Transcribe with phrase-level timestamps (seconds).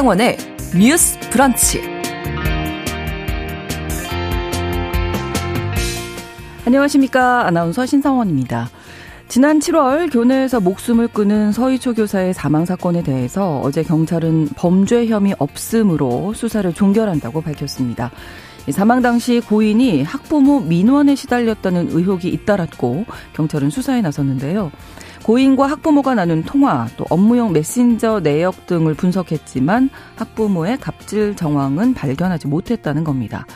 [0.00, 0.38] 신성원의
[0.78, 1.82] 뉴스 브런치.
[6.64, 7.46] 안녕하십니까.
[7.46, 8.70] 아나운서 신성원입니다.
[9.28, 16.32] 지난 7월 교내에서 목숨을 끊은 서희초 교사의 사망 사건에 대해서 어제 경찰은 범죄 혐의 없음으로
[16.32, 18.10] 수사를 종결한다고 밝혔습니다.
[18.70, 23.04] 사망 당시 고인이 학부모 민원에 시달렸다는 의혹이 잇따랐고
[23.34, 24.72] 경찰은 수사에 나섰는데요.
[25.30, 33.04] 고인과 학부모가 나눈 통화, 또 업무용 메신저 내역 등을 분석했지만 학부모의 갑질 정황은 발견하지 못했다는
[33.04, 33.46] 겁니다.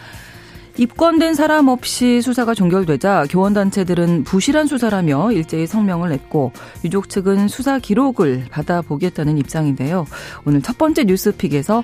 [0.76, 6.52] 입건된 사람 없이 수사가 종결되자 교원단체들은 부실한 수사라며 일제히 성명을 냈고
[6.84, 10.06] 유족 측은 수사 기록을 받아보겠다는 입장인데요.
[10.44, 11.82] 오늘 첫 번째 뉴스픽에서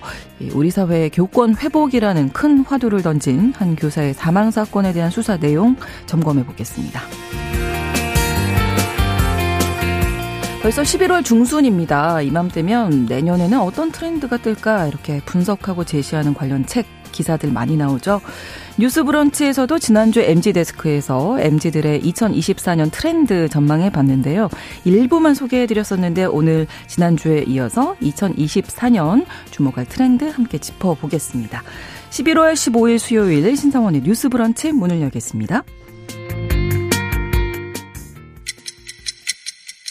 [0.53, 5.75] 우리 사회의 교권 회복이라는 큰 화두를 던진 한 교사의 사망 사건에 대한 수사 내용
[6.07, 7.01] 점검해 보겠습니다.
[10.63, 12.21] 벌써 11월 중순입니다.
[12.21, 18.21] 이맘때면 내년에는 어떤 트렌드가 뜰까 이렇게 분석하고 제시하는 관련 책 기사들 많이 나오죠.
[18.79, 24.51] 뉴스 브런치에서도 지난주 MG 데스크에서 MG들의 2024년 트렌드 전망해 봤는데요.
[24.85, 31.63] 일부만 소개해 드렸었는데 오늘 지난주에 이어서 2024년 주목할 트렌드 함께 짚어 보겠습니다.
[32.11, 35.65] 11월 15일 수요일 신성원의 뉴스 브런치 문을 열겠습니다.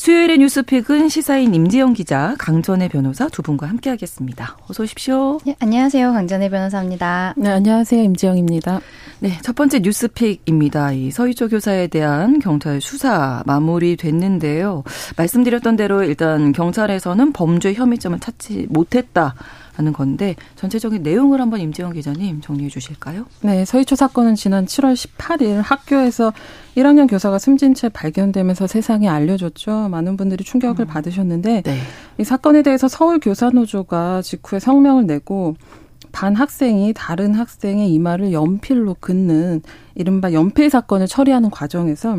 [0.00, 4.56] 수요일의 뉴스픽은 시사인 임지영 기자, 강전의 변호사 두 분과 함께하겠습니다.
[4.66, 5.40] 어서 오십시오.
[5.44, 6.14] 네, 안녕하세요.
[6.14, 7.34] 강전의 변호사입니다.
[7.36, 8.02] 네, 안녕하세요.
[8.04, 8.80] 임지영입니다.
[9.18, 10.92] 네, 첫 번째 뉴스픽입니다.
[10.92, 14.84] 이 서희조 교사에 대한 경찰 수사 마무리됐는데요.
[15.18, 19.34] 말씀드렸던 대로 일단 경찰에서는 범죄 혐의점을 찾지 못했다.
[19.74, 23.26] 하는 건데 전체적인 내용을 한번 임재원 기자님 정리해 주실까요?
[23.42, 26.32] 네, 서희초 사건은 지난 7월 18일 학교에서
[26.76, 29.88] 1학년 교사가 숨진 채 발견되면서 세상에 알려졌죠.
[29.88, 30.86] 많은 분들이 충격을 음.
[30.86, 31.78] 받으셨는데 네.
[32.18, 35.54] 이 사건에 대해서 서울 교사노조가 직후에 성명을 내고
[36.12, 39.62] 반 학생이 다른 학생의 이마를 연필로 긋는
[39.94, 42.18] 이른바 연필 사건을 처리하는 과정에서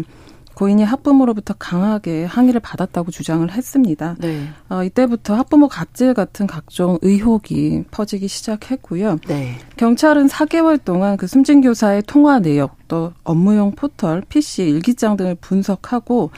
[0.62, 4.16] 고인이 학부모로부터 강하게 항의를 받았다고 주장을 했습니다.
[4.20, 4.48] 네.
[4.70, 9.18] 어, 이때부터 학부모 갑질 같은 각종 의혹이 퍼지기 시작했고요.
[9.28, 9.58] 네.
[9.82, 16.30] 경찰은 4개월 동안 그 숨진 교사의 통화 내역 또 업무용 포털, PC, 일기장 등을 분석하고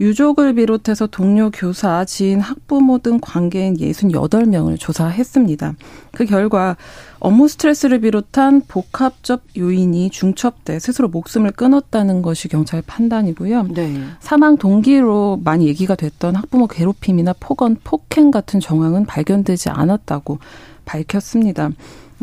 [0.00, 5.74] 유족을 비롯해서 동료 교사, 지인, 학부모 등 관계인 68명을 조사했습니다.
[6.12, 6.76] 그 결과
[7.18, 13.64] 업무 스트레스를 비롯한 복합적 요인이 중첩돼 스스로 목숨을 끊었다는 것이 경찰 판단이고요.
[13.74, 14.00] 네.
[14.20, 20.38] 사망 동기로 많이 얘기가 됐던 학부모 괴롭힘이나 폭언, 폭행 같은 정황은 발견되지 않았다고
[20.84, 21.70] 밝혔습니다.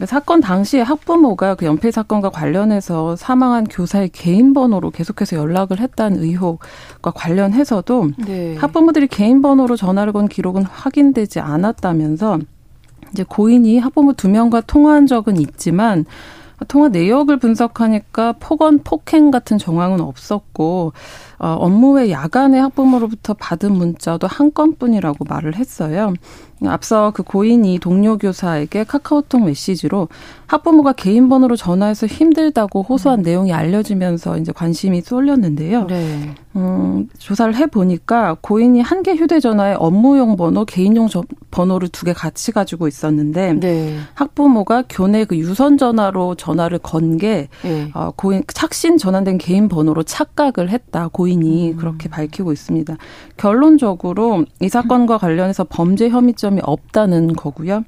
[0.06, 7.12] 사건 당시에 학부모가 그 연필 사건과 관련해서 사망한 교사의 개인 번호로 계속해서 연락을 했다는 의혹과
[7.14, 8.56] 관련해서도 네.
[8.56, 12.40] 학부모들이 개인 번호로 전화를 건 기록은 확인되지 않았다면서
[13.12, 16.06] 이제 고인이 학부모 두 명과 통화한 적은 있지만
[16.68, 20.94] 통화 내역을 분석하니까 폭언, 폭행 같은 정황은 없었고
[21.40, 26.14] 어, 업무 외 야간에 학부모로부터 받은 문자도 한 건뿐이라고 말을 했어요.
[26.66, 30.10] 앞서 그 고인이 동료 교사에게 카카오톡 메시지로
[30.48, 33.24] 학부모가 개인 번호로 전화해서 힘들다고 호소한 음.
[33.24, 35.88] 내용이 알려지면서 이제 관심이 쏠렸는데요.
[35.88, 36.36] 네.
[36.58, 42.12] 음, 조사를 해 보니까 고인이 한 개 휴대전화에 업무용 번호, 개인용 저, 번호를 두 개
[42.12, 43.98] 같이 가지고 있었는데 네.
[44.16, 47.90] 학부모가 교내 그 유선 전화로 전화를 건게 네.
[47.94, 51.08] 어, 고인 착신 전환된 개인 번호로 착각을 했다.
[51.14, 51.78] 고인 이 음.
[51.78, 52.96] 그렇게 밝히고 있습니다.
[53.38, 57.84] 결론적으로 이 사건과 관련해서 범죄 혐의점이 없다는 거고요.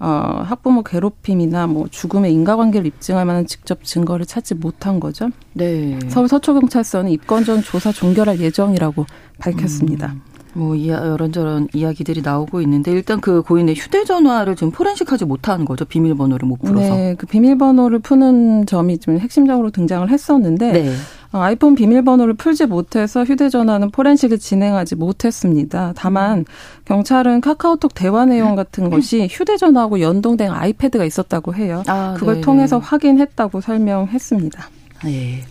[0.00, 5.30] 어, 학부모 괴롭힘이나 뭐 죽음의 인과관계를 입증할 만한 직접 증거를 찾지 못한 거죠.
[5.54, 5.98] 네.
[6.08, 9.06] 서울 서초경찰서는 입건 전 조사 종결할 예정이라고
[9.38, 10.12] 밝혔습니다.
[10.12, 10.22] 음.
[10.54, 16.60] 뭐 이런저런 이야기들이 나오고 있는데 일단 그 고인의 휴대전화를 지금 포렌식하지 못한 거죠 비밀번호를 못
[16.60, 16.94] 풀어서.
[16.94, 20.92] 네, 그 비밀번호를 푸는 점이 좀 핵심적으로 등장을 했었는데 네.
[21.32, 25.92] 어, 아이폰 비밀번호를 풀지 못해서 휴대전화는 포렌식을 진행하지 못했습니다.
[25.94, 26.46] 다만
[26.86, 31.82] 경찰은 카카오톡 대화 내용 같은 것이 휴대전화하고 연동된 아이패드가 있었다고 해요.
[31.86, 34.70] 아, 그걸 네 통해서 확인했다고 설명했습니다.
[35.06, 35.44] 예.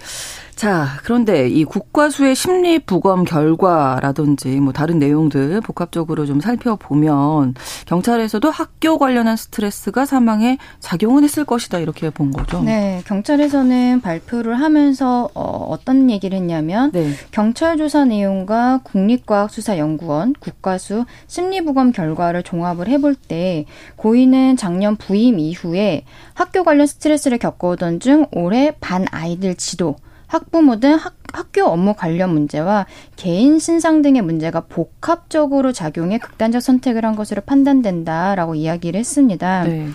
[0.58, 7.54] 자, 그런데 이 국과수의 심리 부검 결과라든지 뭐 다른 내용들 복합적으로 좀 살펴보면
[7.86, 12.64] 경찰에서도 학교 관련한 스트레스가 사망에 작용은 했을 것이다 이렇게 본 거죠.
[12.64, 17.12] 네, 경찰에서는 발표를 하면서 어, 어떤 얘기를 했냐면 네.
[17.30, 23.66] 경찰 조사 내용과 국립과학수사연구원 국과수 심리 부검 결과를 종합을 해볼 때
[23.96, 26.04] 고인은 작년 부임 이후에
[26.34, 32.32] 학교 관련 스트레스를 겪어오던 중 올해 반 아이들 지도 학부모 등 학, 학교 업무 관련
[32.32, 32.86] 문제와
[33.16, 39.64] 개인 신상 등의 문제가 복합적으로 작용해 극단적 선택을 한 것으로 판단된다라고 이야기를 했습니다.
[39.64, 39.88] 네.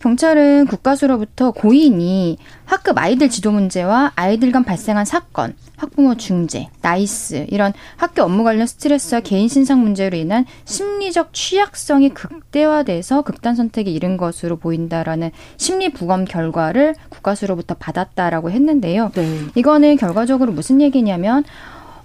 [0.00, 7.74] 경찰은 국과수로부터 고인이 학급 아이들 지도 문제와 아이들 간 발생한 사건, 학부모 중재, 나이스 이런
[7.96, 14.56] 학교 업무 관련 스트레스와 개인 신상 문제로 인한 심리적 취약성이 극대화돼서 극단 선택에 이른 것으로
[14.56, 19.10] 보인다라는 심리 부검 결과를 국과수로부터 받았다라고 했는데요.
[19.14, 19.40] 네.
[19.54, 21.44] 이거는 결과적으로 무슨 얘기냐면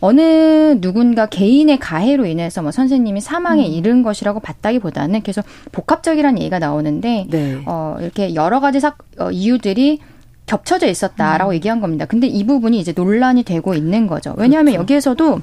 [0.05, 3.71] 어느 누군가 개인의 가해로 인해서 뭐 선생님이 사망에 음.
[3.71, 7.63] 이른 것이라고 봤다기보다는 계속 복합적이라는 얘기가 나오는데 네.
[7.65, 9.99] 어 이렇게 여러 가지 사, 어, 이유들이
[10.45, 11.55] 겹쳐져 있었다라고 음.
[11.55, 12.05] 얘기한 겁니다.
[12.05, 14.35] 근데 이 부분이 이제 논란이 되고 있는 거죠.
[14.37, 14.81] 왜냐하면 그렇죠.
[14.81, 15.41] 여기에서도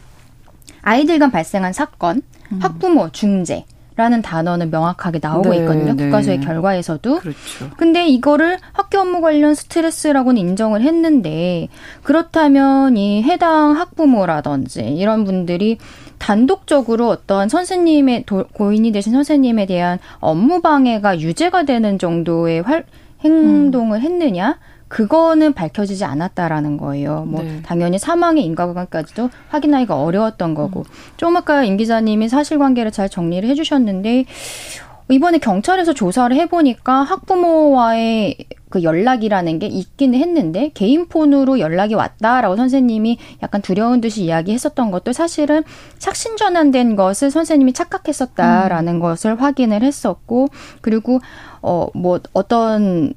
[0.82, 2.22] 아이들 간 발생한 사건,
[2.52, 2.58] 음.
[2.62, 3.64] 학부모 중재,
[4.02, 5.94] 라는 단어는 명확하게 나오고 네, 있거든요.
[5.94, 6.04] 네.
[6.06, 7.20] 국가수의 결과에서도.
[7.20, 7.70] 그렇죠.
[7.76, 11.68] 근데 이거를 학교 업무 관련 스트레스라고는 인정을 했는데
[12.02, 15.78] 그렇다면 이 해당 학부모라든지 이런 분들이
[16.18, 22.84] 단독적으로 어떤 선생님의 도, 고인이 되신 선생님에 대한 업무 방해가 유죄가 되는 정도의 활,
[23.20, 24.02] 행동을 음.
[24.02, 24.58] 했느냐?
[24.92, 27.24] 그거는 밝혀지지 않았다라는 거예요.
[27.26, 27.62] 뭐 네.
[27.62, 30.80] 당연히 사망의 인과관까지도 확인하기가 어려웠던 거고.
[30.80, 30.84] 음.
[31.16, 34.26] 좀 아까 임 기자님이 사실관계를 잘 정리를 해주셨는데
[35.08, 38.36] 이번에 경찰에서 조사를 해보니까 학부모와의
[38.68, 45.14] 그 연락이라는 게 있기는 했는데 개인 폰으로 연락이 왔다라고 선생님이 약간 두려운 듯이 이야기했었던 것도
[45.14, 45.62] 사실은
[45.98, 49.00] 착신 전환된 것을 선생님이 착각했었다라는 음.
[49.00, 50.48] 것을 확인을 했었고
[50.82, 51.20] 그리고
[51.62, 53.14] 어 뭐 어떤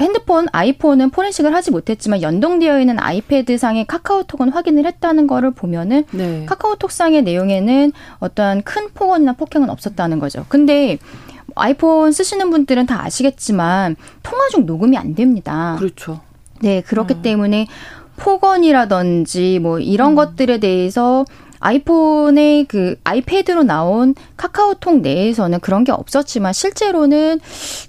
[0.00, 6.44] 핸드폰, 아이폰은 포렌식을 하지 못했지만 연동되어 있는 아이패드 상의 카카오톡은 확인을 했다는 거를 보면은 네.
[6.46, 10.44] 카카오톡 상의 내용에는 어떠한 큰 폭언이나 폭행은 없었다는 거죠.
[10.48, 10.98] 근데
[11.54, 15.76] 아이폰 쓰시는 분들은 다 아시겠지만 통화 중 녹음이 안 됩니다.
[15.78, 16.20] 그렇죠.
[16.60, 17.22] 네, 그렇기 음.
[17.22, 17.66] 때문에
[18.16, 20.14] 폭언이라든지 뭐 이런 음.
[20.16, 21.24] 것들에 대해서
[21.64, 27.40] 아이폰의 그 아이패드로 나온 카카오톡 내에서는 그런 게 없었지만 실제로는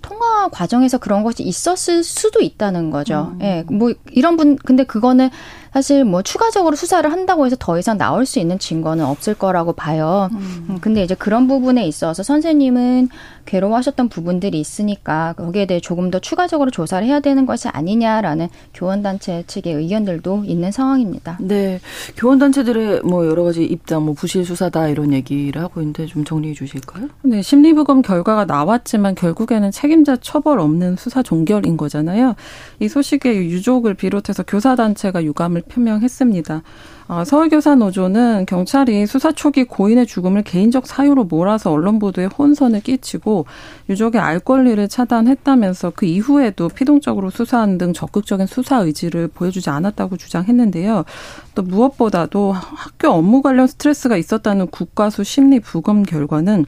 [0.02, 3.34] 통화 과정에서 그런 것이 있었을 수도 있다는 거죠.
[3.34, 3.42] 음.
[3.42, 3.66] 예.
[3.70, 5.30] 뭐 이런 분 근데 그거는
[5.76, 10.30] 사실 뭐 추가적으로 수사를 한다고 해서 더 이상 나올 수 있는 증거는 없을 거라고 봐요.
[10.32, 10.68] 음.
[10.70, 10.78] 음.
[10.80, 13.10] 근데 이제 그런 부분에 있어서 선생님은
[13.46, 19.74] 괴로워하셨던 부분들이 있으니까 거기에 대해 조금 더 추가적으로 조사를 해야 되는 것이 아니냐라는 교원단체 측의
[19.74, 21.38] 의견들도 있는 상황입니다.
[21.42, 21.82] 네.
[22.16, 27.10] 교원단체들의 뭐 여러 가지 입장, 뭐 부실 수사다 이런 얘기를 하고 있는데 좀 정리해 주실까요?
[27.24, 27.42] 네.
[27.42, 32.36] 심리부검 결과가 나왔지만 결국에는 책임자 처벌 없는 수사 종결인 거잖아요.
[32.80, 36.64] 이 소식에 유족을 비롯해서 교사단체가 유감을 표명했습니다.
[37.08, 43.46] 어, 서울교사 노조는 경찰이 수사 초기 고인의 죽음을 개인적 사유로 몰아서 언론 보도에 혼선을 끼치고
[43.90, 51.06] 유족의 알 권리를 차단했다면서 그 이후에도 피동적으로 수사한 등 적극적인 수사 의지를 보여주지 않았다고 주장했는데요.
[51.54, 56.66] 또 무엇보다도 학교 업무 관련 스트레스가 있었다는 국가수 심리 부검 결과는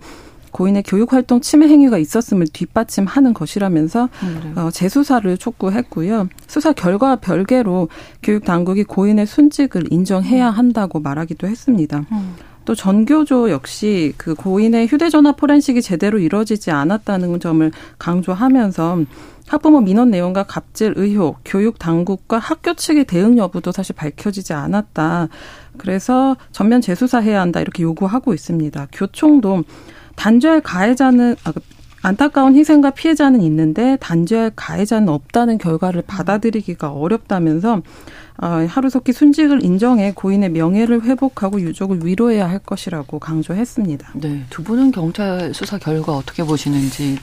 [0.58, 4.60] 고인의 교육활동 침해 행위가 있었음을 뒷받침하는 것이라면서 음, 네.
[4.60, 6.30] 어, 재수사를 촉구했고요.
[6.48, 7.90] 수사 결과와 별개로
[8.24, 12.06] 교육 당국이 고인의 순직을 인정해야 한다고 말하기도 했습니다.
[12.12, 12.34] 음.
[12.66, 19.04] 또 전교조 역시 그 고인의 휴대전화 포렌식이 제대로 이루어지지 않았다는 점을 강조하면서
[19.48, 25.30] 학부모 민원 내용과 갑질 의혹, 교육 당국과 학교 측의 대응 여부도 사실 밝혀지지 않았다.
[25.78, 28.88] 그래서 전면 재수사해야 한다 이렇게 요구하고 있습니다.
[28.92, 29.64] 교총도
[30.18, 31.62] 단죄할 가해자는 아, 그
[32.04, 37.82] 안타까운 희생과 피해자는 있는데 단죄할 가해자는 없다는 결과를 받아들이기가 어렵다면서 어,
[38.38, 44.10] 하루속히 순직을 인정해 고인의 명예를 회복하고 유족을 위로해야 할 것이라고 강조했습니다.
[44.16, 47.18] 네, 두 분은 경찰 수사 결과 어떻게 보시는지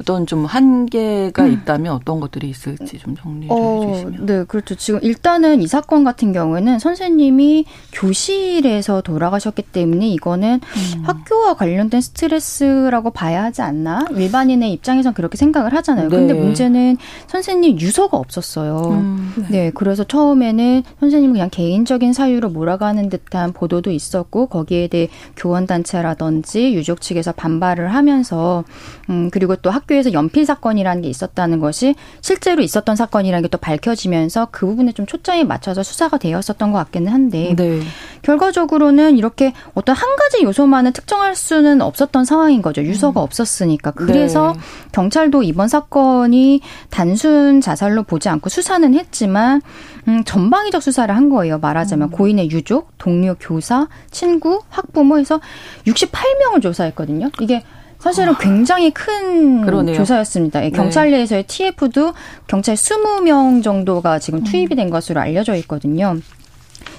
[0.00, 1.52] 어떤 좀 한계가 음.
[1.52, 4.26] 있다면 어떤 것들이 있을지 좀 정리해 어, 주시면.
[4.26, 4.74] 네, 그렇죠.
[4.74, 11.02] 지금 일단은 이 사건 같은 경우에는 선생님이 교실에서 돌아가셨기 때문에 이거는 음.
[11.04, 14.06] 학교와 관련된 스트레스라고 봐야 하지 않나?
[14.10, 16.08] 일반인의 입장에선 그렇게 생각을 하잖아요.
[16.08, 16.16] 네.
[16.16, 16.96] 근데 문제는
[17.26, 18.90] 선생님 유서가 없었어요.
[18.90, 19.32] 음.
[19.36, 19.64] 네.
[19.64, 25.66] 네, 그래서 처음에 처음에는 선생님 그냥 개인적인 사유로 몰아가는 듯한 보도도 있었고 거기에 대해 교원
[25.66, 28.64] 단체라든지 유족 측에서 반발을 하면서
[29.08, 34.48] 음 그리고 또 학교에서 연필 사건이라는 게 있었다는 것이 실제로 있었던 사건이라는 게 또 밝혀지면서
[34.50, 37.80] 그 부분에 좀 초점이 맞춰서 수사가 되었었던 것 같기는 한데 네.
[38.22, 42.82] 결과적으로는 이렇게 어떤 한 가지 요소만은 특정할 수는 없었던 상황인 거죠.
[42.82, 43.22] 유서가 음.
[43.22, 43.92] 없었으니까.
[43.92, 44.60] 그래서 네.
[44.90, 49.62] 경찰도 이번 사건이 단순 자살로 보지 않고 수사는 했지만
[50.08, 51.58] 음, 전방위적 수사를 한 거예요.
[51.58, 52.10] 말하자면 음.
[52.10, 55.40] 고인의 유족, 동료 교사, 친구, 학부모 해서
[55.86, 57.30] 68명을 조사했거든요.
[57.40, 57.62] 이게
[57.98, 59.96] 사실은 굉장히 큰 그러네요.
[59.96, 60.62] 조사였습니다.
[60.64, 61.16] 예, 경찰 네.
[61.16, 62.12] 내에서의 TF도
[62.46, 66.16] 경찰 20명 정도가 지금 투입이 된 것으로 알려져 있거든요.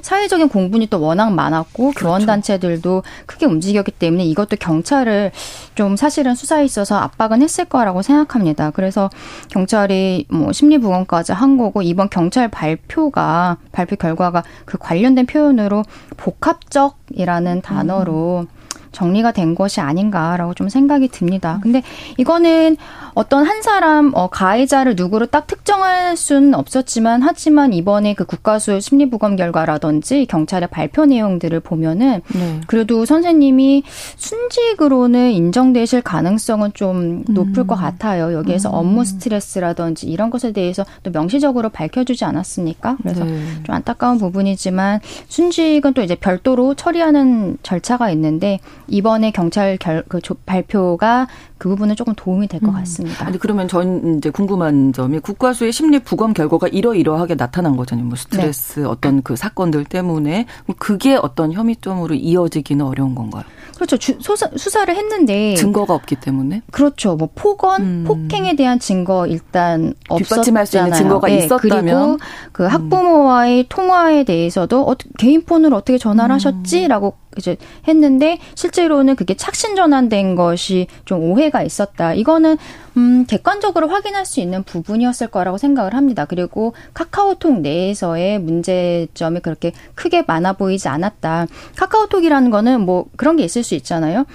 [0.02, 2.00] 사회적인 공분이 또 워낙 많았고 그렇죠.
[2.00, 5.32] 교원 단체들도 크게 움직였기 때문에 이것도 경찰을
[5.76, 8.72] 좀 사실은 수사에 있어서 압박은 했을 거라고 생각합니다.
[8.72, 9.10] 그래서
[9.50, 15.84] 경찰이 뭐 심리 부검까지 한 거고 이번 경찰 발표가 발표 결과가 그 관련된 표현으로
[16.18, 18.66] 복합적이라는 단어로 음.
[18.96, 21.60] 정리가 된 것이 아닌가라고 좀 생각이 듭니다.
[21.62, 21.84] 근데
[22.18, 22.78] 이거는
[23.14, 29.36] 어떤 한 사람 어, 가해자를 누구로 딱 특정할 수는 없었지만 하지만 이번에 그 국가수 심리부검
[29.36, 32.62] 결과라든지 경찰의 발표 내용들을 보면은 네.
[32.68, 33.84] 그래도 선생님이
[34.18, 37.68] 순직으로는 인정되실 가능성은 좀 높을 음.
[37.68, 38.34] 것 같아요.
[38.34, 38.76] 여기에서 음.
[38.76, 42.98] 업무 스트레스라든지 이런 것에 대해서 또 명시적으로 밝혀주지 않았습니까?
[43.02, 43.40] 그래서 네.
[43.64, 51.28] 좀 안타까운 부분이지만 순직은 또 이제 별도로 처리하는 절차가 있는데 이번에 경찰 결, 그 발표가
[51.58, 52.74] 그 부분은 조금 도움이 될것 음.
[52.76, 53.26] 같습니다.
[53.26, 58.06] 아니 그러면 전 이제 궁금한 점이 국과수의 심리 부검 결과가 이러이러하게 나타난 거잖아요.
[58.06, 58.86] 뭐 스트레스 네.
[58.86, 60.46] 어떤 그 사건들 때문에
[60.78, 63.44] 그게 어떤 혐의점으로 이어지기는 어려운 건가요?
[63.76, 63.98] 그렇죠.
[63.98, 67.16] 주, 수사, 수사를 했는데 증거가 없기 때문에 그렇죠.
[67.16, 68.04] 뭐 폭언, 음.
[68.08, 70.66] 폭행에 대한 증거 일단 없었잖아요.
[70.66, 71.38] 수 있는 증거가 네.
[71.38, 72.18] 있었다면 그리고
[72.52, 73.66] 그 학부모와의 음.
[73.70, 76.36] 통화에 대해서도 어, 개인 폰으로 어떻게 전화를 음.
[76.36, 82.14] 하셨지라고 이제 했는데 실제로는 그게 착신 전환된 것이 좀 오해가 있었다.
[82.14, 82.58] 이거는
[82.98, 86.26] 음 객관적으로 확인할 수 있는 부분이었을 거라고 생각을 합니다.
[86.26, 91.48] 그리고 카카오톡 내에서의 문제점이 그렇게 크게 많아 보이지 않았다.
[91.76, 94.26] 카카오톡이라는 거는 뭐 그런 게 있을 수 있잖아요.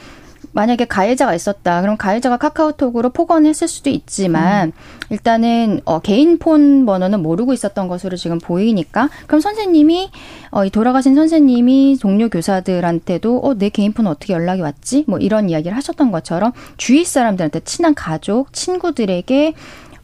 [0.52, 1.80] 만약에 가해자가 있었다.
[1.80, 4.72] 그럼 가해자가 카카오톡으로 폭언했을 수도 있지만 음.
[5.10, 10.10] 일단은 어, 개인 폰 번호는 모르고 있었던 것으로 지금 보이니까 그럼 선생님이
[10.50, 15.04] 어, 이 돌아가신 선생님이 동료 교사들한테도 어, 내 개인 폰 어떻게 연락이 왔지?
[15.06, 19.54] 뭐 이런 이야기를 하셨던 것처럼 주위 사람들한테 친한 가족, 친구들에게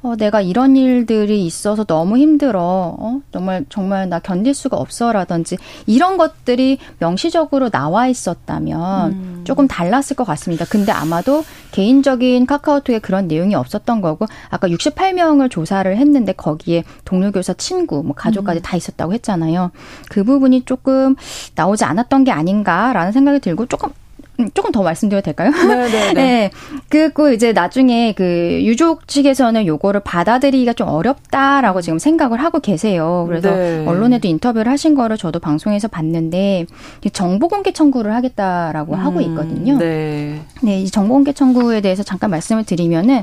[0.03, 2.61] 어, 내가 이런 일들이 있어서 너무 힘들어.
[2.99, 9.41] 어, 정말, 정말 나 견딜 수가 없어라든지 이런 것들이 명시적으로 나와 있었다면 음.
[9.45, 10.65] 조금 달랐을 것 같습니다.
[10.65, 17.53] 근데 아마도 개인적인 카카오톡에 그런 내용이 없었던 거고 아까 68명을 조사를 했는데 거기에 동료 교사
[17.55, 18.62] 친구, 뭐 가족까지 음.
[18.62, 19.71] 다 있었다고 했잖아요.
[20.09, 21.17] 그 부분이 조금
[21.55, 24.05] 나오지 않았던 게 아닌가라는 생각이 들고 조금 음,
[24.55, 25.50] 조금 더 말씀드려도 될까요?
[25.50, 25.88] 네네네.
[25.88, 26.14] 네, 네.
[26.14, 26.50] 네.
[26.88, 33.25] 그리고 이제 나중에 그 유족 측에서는 요거를 받아들이기가 좀 어렵다라고 지금 생각을 하고 계세요.
[33.28, 33.85] 그래서 네.
[33.87, 36.66] 언론에도 인터뷰를 하신 거를 저도 방송에서 봤는데
[37.12, 39.78] 정보 공개 청구를 하겠다라고 음, 하고 있거든요.
[39.78, 40.40] 네.
[40.62, 43.23] 네, 이 정보 공개 청구에 대해서 잠깐 말씀을 드리면은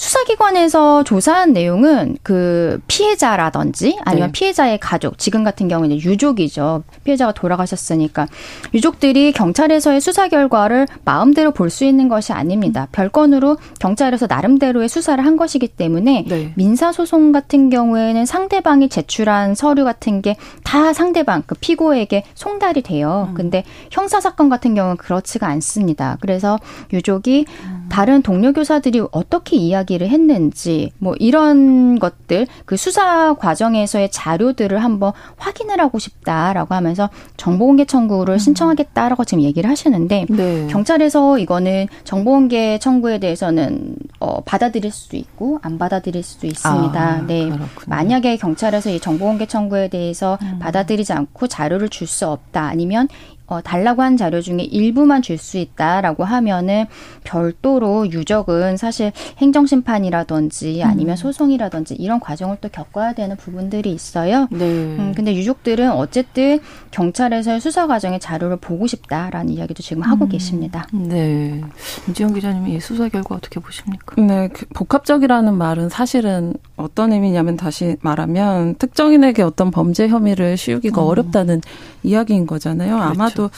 [0.00, 4.32] 수사기관에서 조사한 내용은 그 피해자라든지 아니면 네.
[4.32, 6.84] 피해자의 가족, 지금 같은 경우는 유족이죠.
[7.04, 8.26] 피해자가 돌아가셨으니까
[8.72, 12.88] 유족들이 경찰에서의 수사 결과를 마음대로 볼 수 있는 것이 아닙니다.
[12.90, 16.52] 별건으로 경찰에서 나름대로의 수사를 한 것이기 때문에 네.
[16.56, 23.26] 민사 소송 같은 경우에는 상대방이 제출한 서류 같은 게 다 상대방 그 피고에게 송달이 돼요.
[23.30, 23.34] 음.
[23.34, 26.16] 근데 형사 사건 같은 경우는 그렇지가 않습니다.
[26.20, 26.60] 그래서
[26.92, 27.88] 유족이 음.
[27.90, 35.12] 다른 동료 교사들이 어떻게 이야기 이야기를 했는지 뭐 이런 것들 그 수사 과정에서의 자료들을 한번
[35.36, 38.38] 확인을 하고 싶다라고 하면서 정보공개 청구를 음.
[38.38, 40.66] 신청하겠다라고 지금 얘기를 하시는데 네.
[40.68, 47.00] 경찰에서 이거는 정보공개 청구에 대해서는 어 받아들일 수도 있고 안 받아들일 수도 있습니다.
[47.00, 47.44] 아, 네.
[47.44, 47.68] 그렇군요.
[47.86, 50.58] 만약에 경찰에서 이 정보공개 청구에 대해서 음.
[50.60, 53.06] 받아들이지 않고 자료를 줄 수 없다 아니면
[53.50, 56.84] 어, 달라고 한 자료 중에 일부만 줄 수 있다라고 하면은
[57.24, 61.16] 별도로 유적은 사실 행정심판이라든지 아니면 음.
[61.16, 64.46] 소송이라든지 이런 과정을 또 겪어야 되는 부분들이 있어요.
[64.50, 64.64] 네.
[64.64, 70.28] 음, 근데 유족들은 어쨌든 경찰에서의 수사 과정의 자료를 보고 싶다라는 이야기도 지금 하고 음.
[70.28, 70.86] 계십니다.
[70.92, 71.60] 네.
[72.06, 74.20] 임지영 기자님 이 수사 결과 어떻게 보십니까?
[74.20, 74.48] 네.
[74.48, 81.06] 그 복합적이라는 말은 사실은 어떤 의미냐면 다시 말하면 특정인에게 어떤 범죄 혐의를 씌우기가 음.
[81.06, 81.60] 어렵다는
[82.02, 82.96] 이야기인 거잖아요.
[82.96, 83.10] 그렇죠.
[83.10, 83.50] 아마도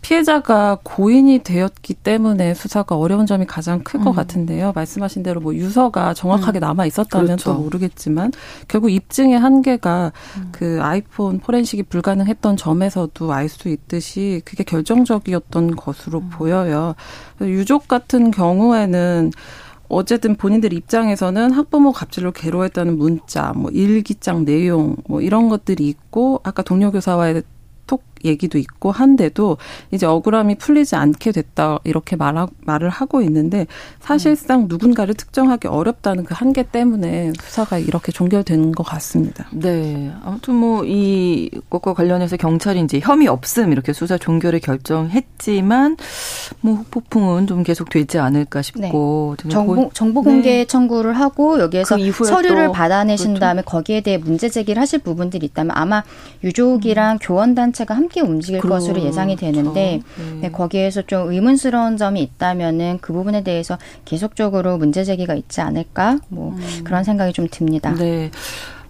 [0.00, 4.12] 피해자가 고인이 되었기 때문에 수사가 어려운 점이 가장 클것 음.
[4.14, 4.72] 같은데요.
[4.74, 6.60] 말씀하신 대로 뭐 유서가 정확하게 음.
[6.60, 7.52] 남아 있었다면 그렇죠.
[7.52, 8.32] 또 모르겠지만
[8.68, 10.48] 결국 입증의 한계가 음.
[10.52, 16.30] 그 아이폰 포렌식이 불가능했던 점에서도 알 수 있듯이 그게 결정적이었던 것으로 음.
[16.30, 16.94] 보여요.
[17.40, 19.32] 유족 같은 경우에는
[19.90, 26.62] 어쨌든 본인들 입장에서는 학부모 갑질로 괴로웠다는 문자, 뭐 일기장 내용, 뭐 이런 것들이 있고 아까
[26.62, 27.44] 동료 교사와의 톡
[28.24, 29.56] 얘기도 있고 한데도
[29.90, 33.66] 이제 억울함이 풀리지 않게 됐다 이렇게 말하, 말을 하고 있는데
[34.00, 39.46] 사실상 누군가를 특정하기 어렵다는 그 한계 때문에 수사가 이렇게 종결되는 것 같습니다.
[39.52, 40.12] 네.
[40.22, 45.96] 아무튼 뭐 이 것과 관련해서 경찰이 이제 혐의 없음 이렇게 수사 종결을 결정했지만
[46.60, 49.48] 뭐 후폭풍은 좀 계속 되지 않을까 싶고 네.
[49.50, 50.64] 정보, 정보 공개 네.
[50.64, 53.40] 청구를 하고 여기에서 그 서류를 받아내신 그렇죠.
[53.40, 56.02] 다음에 거기에 대해 문제 제기를 하실 부분들이 있다면 아마
[56.42, 57.18] 유족이랑 음.
[57.20, 58.74] 교원 단체가 함께 함께 움직일 그렇죠.
[58.74, 60.40] 것으로 예상이 되는데 네.
[60.40, 66.50] 네, 거기에서 좀 의문스러운 점이 있다면은 그 부분에 대해서 계속적으로 문제 제기가 있지 않을까 뭐
[66.50, 66.84] 음.
[66.84, 67.94] 그런 생각이 좀 듭니다.
[67.94, 68.30] 네.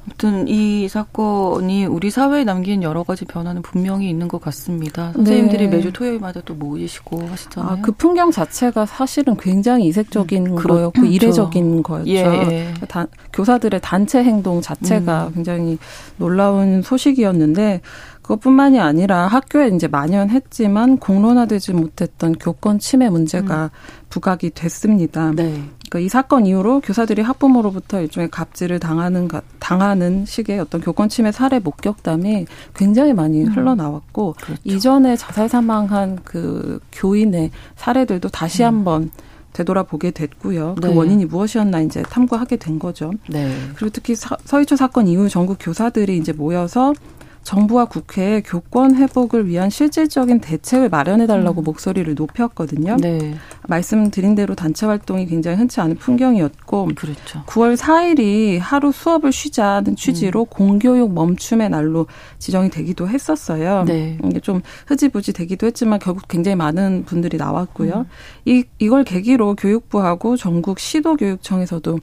[0.05, 5.13] 아무튼 이 사건이 우리 사회에 남긴 여러 가지 변화는 분명히 있는 것 같습니다.
[5.13, 5.77] 선생님들이 네.
[5.77, 7.71] 매주 토요일마다 또 모이시고 하시잖아요.
[7.71, 11.07] 아, 그 풍경 자체가 사실은 굉장히 이색적인 음, 거였고 그렇죠.
[11.07, 12.11] 이례적인 거였죠.
[12.11, 12.75] 예, 예.
[12.89, 15.35] 다, 교사들의 단체 행동 자체가 음.
[15.35, 15.79] 굉장히
[16.17, 17.83] 놀라운 소식이었는데
[18.23, 23.71] 그것뿐만이 아니라 학교에 이제 만연했지만 공론화되지 못했던 교권 침해 문제가 음.
[24.09, 25.33] 부각이 됐습니다.
[25.35, 25.63] 네.
[25.91, 29.29] 그러니까 이 사건 이후로 교사들이 학부모로부터 일종의 갑질을 당하는
[29.59, 33.49] 당하는 식의 어떤 교권 침해 사례 목격담이 굉장히 많이 음.
[33.49, 34.63] 흘러나왔고 그렇죠.
[34.65, 38.67] 이전에 자살 사망한 그 교인의 사례들도 다시 음.
[38.67, 39.11] 한번
[39.53, 40.77] 되돌아보게 됐고요.
[40.77, 40.93] 그 네.
[40.93, 43.11] 그 원인이 무엇이었나 이제 탐구하게 된 거죠.
[43.29, 43.53] 네.
[43.75, 46.95] 그리고 특히 서희초 사건 이후 전국 교사들이 이제 모여서
[47.43, 51.65] 정부와 국회에 교권 회복을 위한 실질적인 대책을 마련해 달라고 음.
[51.65, 52.97] 목소리를 높였거든요.
[53.01, 53.35] 네.
[53.67, 57.43] 말씀드린 대로 단체 활동이 굉장히 흔치 않은 풍경이었고 그렇죠.
[57.47, 60.47] 9월 4일이 하루 수업을 쉬자는 취지로 음.
[60.51, 62.07] 공교육 멈춤의 날로
[62.39, 63.85] 지정이 되기도 했었어요.
[63.87, 64.19] 네.
[64.25, 67.93] 이게 좀 흐지부지 되기도 했지만 결국 굉장히 많은 분들이 나왔고요.
[67.93, 68.05] 음.
[68.45, 71.99] 이 이걸 계기로 교육부하고 전국 시도교육청에서도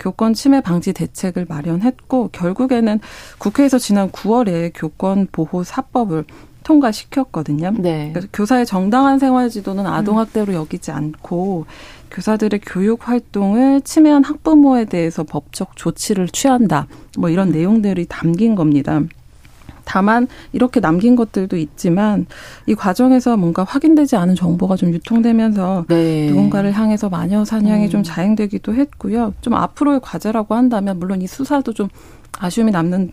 [0.00, 2.98] 교권 침해 방지 대책을 마련했고 결국에는
[3.38, 6.24] 국회에서 지난 9월에 교권 보호 사법을
[6.64, 7.74] 통과시켰거든요.
[7.78, 8.10] 네.
[8.12, 11.66] 그래서 교사의 정당한 생활 지도는 아동 학대로 여기지 않고
[12.10, 16.86] 교사들의 교육 활동을 침해한 학부모에 대해서 법적 조치를 취한다.
[17.18, 19.00] 뭐 이런 내용들이 담긴 겁니다.
[19.90, 22.26] 다만 이렇게 남긴 것들도 있지만
[22.66, 26.28] 이 과정에서 뭔가 확인되지 않은 정보가 좀 유통되면서 네.
[26.28, 27.90] 누군가를 향해서 마녀 사냥이 음.
[27.90, 29.34] 좀 자행되기도 했고요.
[29.40, 31.88] 좀 앞으로의 과제라고 한다면 물론 이 수사도 좀
[32.38, 33.10] 아쉬움이 남는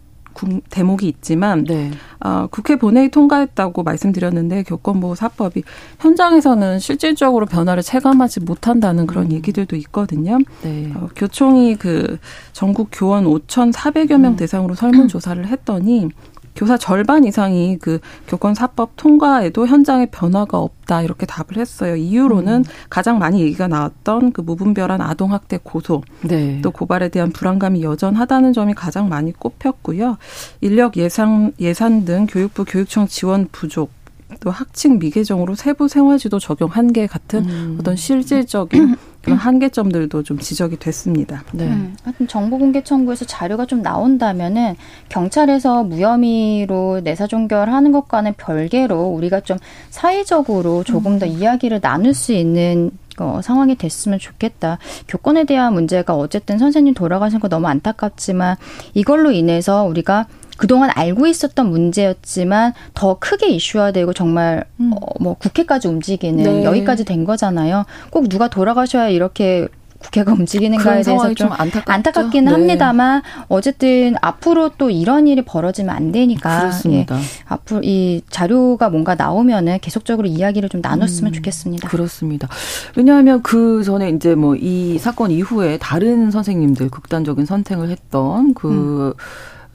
[0.69, 1.89] 대목이 있지만 네.
[2.19, 5.63] 어, 국회 본회의 통과했다고 말씀드렸는데 교권보호 사법이
[5.99, 9.31] 현장에서는 실질적으로 변화를 체감하지 못한다는 그런 음.
[9.31, 10.37] 얘기들도 있거든요.
[10.61, 10.93] 네.
[10.95, 12.19] 어, 교총이 그
[12.53, 14.35] 전국 교원 5,400여 명 음.
[14.35, 16.09] 대상으로 설문조사를 했더니
[16.57, 21.95] 교사 절반 이상이 그 교권 사법 통과에도 현장에 변화가 없다 이렇게 답을 했어요.
[21.95, 22.63] 이유로는 음.
[22.89, 26.59] 가장 많이 얘기가 나왔던 그 무분별한 아동 학대 고소, 네.
[26.63, 30.17] 또 고발에 대한 불안감이 여전하다는 점이 가장 많이 꼽혔고요.
[30.61, 33.91] 인력 예산 예산 등 교육부 교육청 지원 부족
[34.39, 37.77] 또 학칙 미개정으로 세부 생활지도 적용 한계 같은 음.
[37.79, 38.95] 어떤 실질적인
[39.27, 41.43] 그런 한계점들도 좀 지적이 됐습니다.
[41.51, 41.65] 네.
[41.65, 44.75] 음, 하여튼 정보 공개 청구에서 자료가 좀 나온다면은
[45.09, 49.57] 경찰에서 무혐의로 내사 종결하는 것과는 별개로 우리가 좀
[49.89, 51.31] 사회적으로 조금 더 음.
[51.31, 54.77] 이야기를 나눌 수 있는 어, 상황이 됐으면 좋겠다.
[55.07, 58.55] 교권에 대한 문제가 어쨌든 선생님 돌아가신 거 너무 안타깝지만
[58.93, 64.91] 이걸로 인해서 우리가 그동안 알고 있었던 문제였지만 더 크게 이슈화되고 정말 음.
[64.93, 66.63] 어, 뭐 국회까지 움직이는 네.
[66.63, 67.85] 여기까지 된 거잖아요.
[68.09, 69.67] 꼭 누가 돌아가셔야 이렇게
[69.99, 72.51] 국회가 움직이는가에 대해서 좀 안타깝, 기는 네.
[72.51, 77.17] 합니다만 어쨌든 앞으로 또 이런 일이 벌어지면 안 되니까 그렇습니다.
[77.17, 81.87] 예, 앞으로 이 자료가 뭔가 나오면은 계속적으로 이야기를 좀 나눴으면 음, 좋겠습니다.
[81.87, 82.47] 그렇습니다.
[82.95, 89.13] 왜냐하면 그 전에 이제 뭐 이 사건 이후에 다른 선생님들 극단적인 선택을 했던 그 음.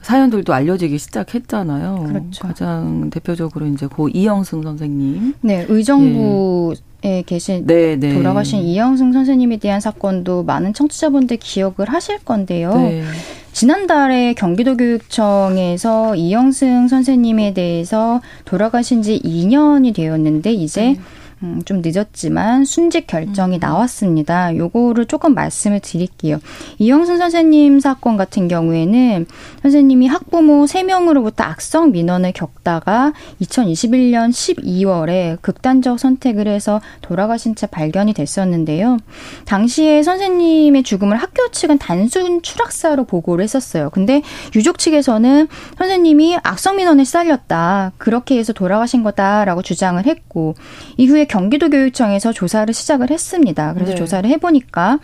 [0.03, 2.05] 사연들도 알려지기 시작했잖아요.
[2.07, 2.43] 그렇죠.
[2.43, 5.33] 가장 대표적으로 이제 고 이영승 선생님.
[5.41, 8.13] 네, 의정부 에 계신 네, 네.
[8.13, 12.73] 돌아가신 이영승 선생님에 대한 사건도 많은 청취자분들 기억을 하실 건데요.
[12.75, 13.03] 네.
[13.51, 20.99] 지난달에 경기도교육청에서 이영승 선생님에 대해서 돌아가신 지 2년이 되었는데 이제 네.
[21.43, 23.59] 음, 좀 늦었지만 순직 결정이 음.
[23.59, 24.55] 나왔습니다.
[24.55, 26.39] 요거를 조금 말씀을 드릴게요.
[26.79, 29.25] 이영순 선생님 사건 같은 경우에는
[29.61, 38.97] 선생님이 학부모 3명으로부터 악성 민원을 겪다가 2021년 12월에 극단적 선택을 해서 돌아가신 채 발견이 됐었는데요.
[39.43, 43.89] 당시에 선생님의 죽음을 학교 측은 단순 추락사로 보고를 했었어요.
[43.89, 44.21] 근데
[44.55, 47.91] 유족 측에서는 선생님이 악성 민원에 시달렸다.
[47.97, 50.55] 그렇게 해서 돌아가신 거다라고 주장을 했고
[50.95, 53.73] 이후에 경기도 교육청에서 조사를 시작을 했습니다.
[53.73, 53.95] 그래서 네.
[53.95, 54.99] 조사를 해보니까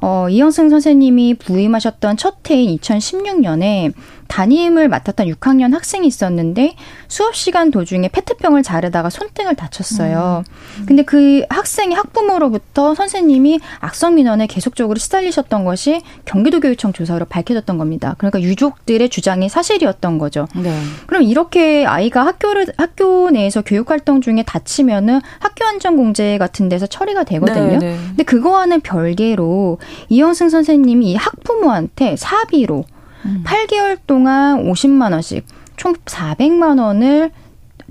[0.00, 3.92] 어, 이영승 선생님이 부임하셨던 첫 해인 2016년에
[4.32, 6.74] 담임을 맡았던 6학년 학생이 있었는데
[7.06, 10.42] 수업 시간 도중에 페트병을 자르다가 손등을 다쳤어요.
[10.78, 10.86] 음.
[10.86, 18.14] 근데 그 학생의 학부모로부터 선생님이 악성 민원에 계속적으로 시달리셨던 것이 경기도 교육청 조사로 밝혀졌던 겁니다.
[18.16, 20.48] 그러니까 유족들의 주장이 사실이었던 거죠.
[20.56, 20.74] 네.
[21.06, 26.86] 그럼 이렇게 아이가 학교를 학교 내에서 교육 활동 중에 다치면은 학교 안전 공제 같은 데서
[26.86, 27.78] 처리가 되거든요.
[27.78, 27.98] 네, 네.
[28.08, 32.86] 근데 그거와는 별개로 이영승 선생님이 이 학부모한테 사비로
[33.24, 33.44] 음.
[33.46, 37.30] 8개월 동안 50만 원씩 총 400만 원을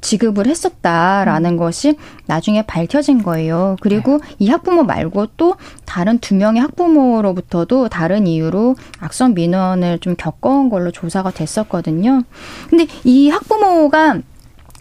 [0.02, 1.58] 지급을 했었다라는 음.
[1.58, 3.76] 것이 나중에 밝혀진 거예요.
[3.82, 4.36] 그리고 네.
[4.39, 10.91] 이 학부모 말고 또 다른 두 명의 학부모로부터도 다른 이유로 악성 민원을 좀 겪어온 걸로
[10.91, 12.24] 조사가 됐었거든요.
[12.70, 14.22] 근데 이 학부모가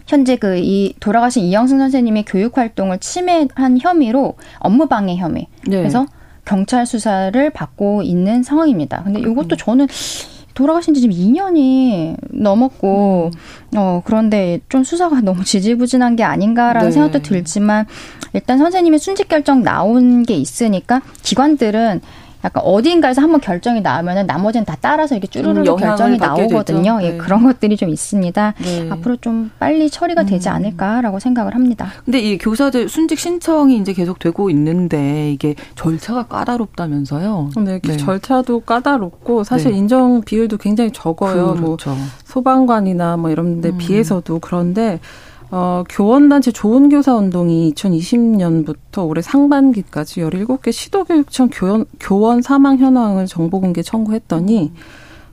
[0.06, 5.46] 현재 그 이 돌아가신 이영승 선생님의 교육 활동을 침해한 혐의로 업무방해 혐의.
[5.66, 5.76] 네.
[5.76, 6.06] 그래서
[6.44, 9.04] 경찰 수사를 받고 있는 상황입니다.
[9.04, 9.86] 근데 이것도 저는
[10.54, 13.76] 돌아가신 지 지금 2년이 넘었고, 음.
[13.76, 16.92] 어, 그런데 좀 수사가 너무 지지부진한 게 아닌가라는 네.
[16.92, 17.86] 생각도 들지만,
[18.32, 22.00] 일단 선생님의 순직 결정 나온 게 있으니까 기관들은
[22.44, 26.98] 약간 어딘가에서 한번 결정이 나오면은 나머지는 다 따라서 이렇게 쭈루루 음, 결정이 나오거든요.
[27.02, 27.14] 예, 네.
[27.14, 28.54] 예, 그런 것들이 좀 있습니다.
[28.58, 28.88] 네.
[28.90, 30.54] 앞으로 좀 빨리 처리가 되지 음.
[30.54, 31.90] 않을까라고 생각을 합니다.
[32.04, 37.50] 근데 이 교사들 순직 신청이 이제 계속 되고 있는데 이게 절차가 까다롭다면서요?
[37.64, 37.96] 네, 네.
[37.96, 39.78] 절차도 까다롭고 사실 네.
[39.78, 41.54] 인정 비율도 굉장히 적어요.
[41.54, 41.90] 뭐 그렇죠.
[41.90, 43.78] 뭐 소방관이나 뭐 이런 데 음.
[43.78, 45.00] 비해서도 그런데
[45.50, 53.82] 어, 교원단체 좋은 교사 운동이 2020년부터 올해 상반기까지 17개 시도교육청 교원, 교원 사망 현황을 정보공개
[53.82, 54.76] 청구했더니 음.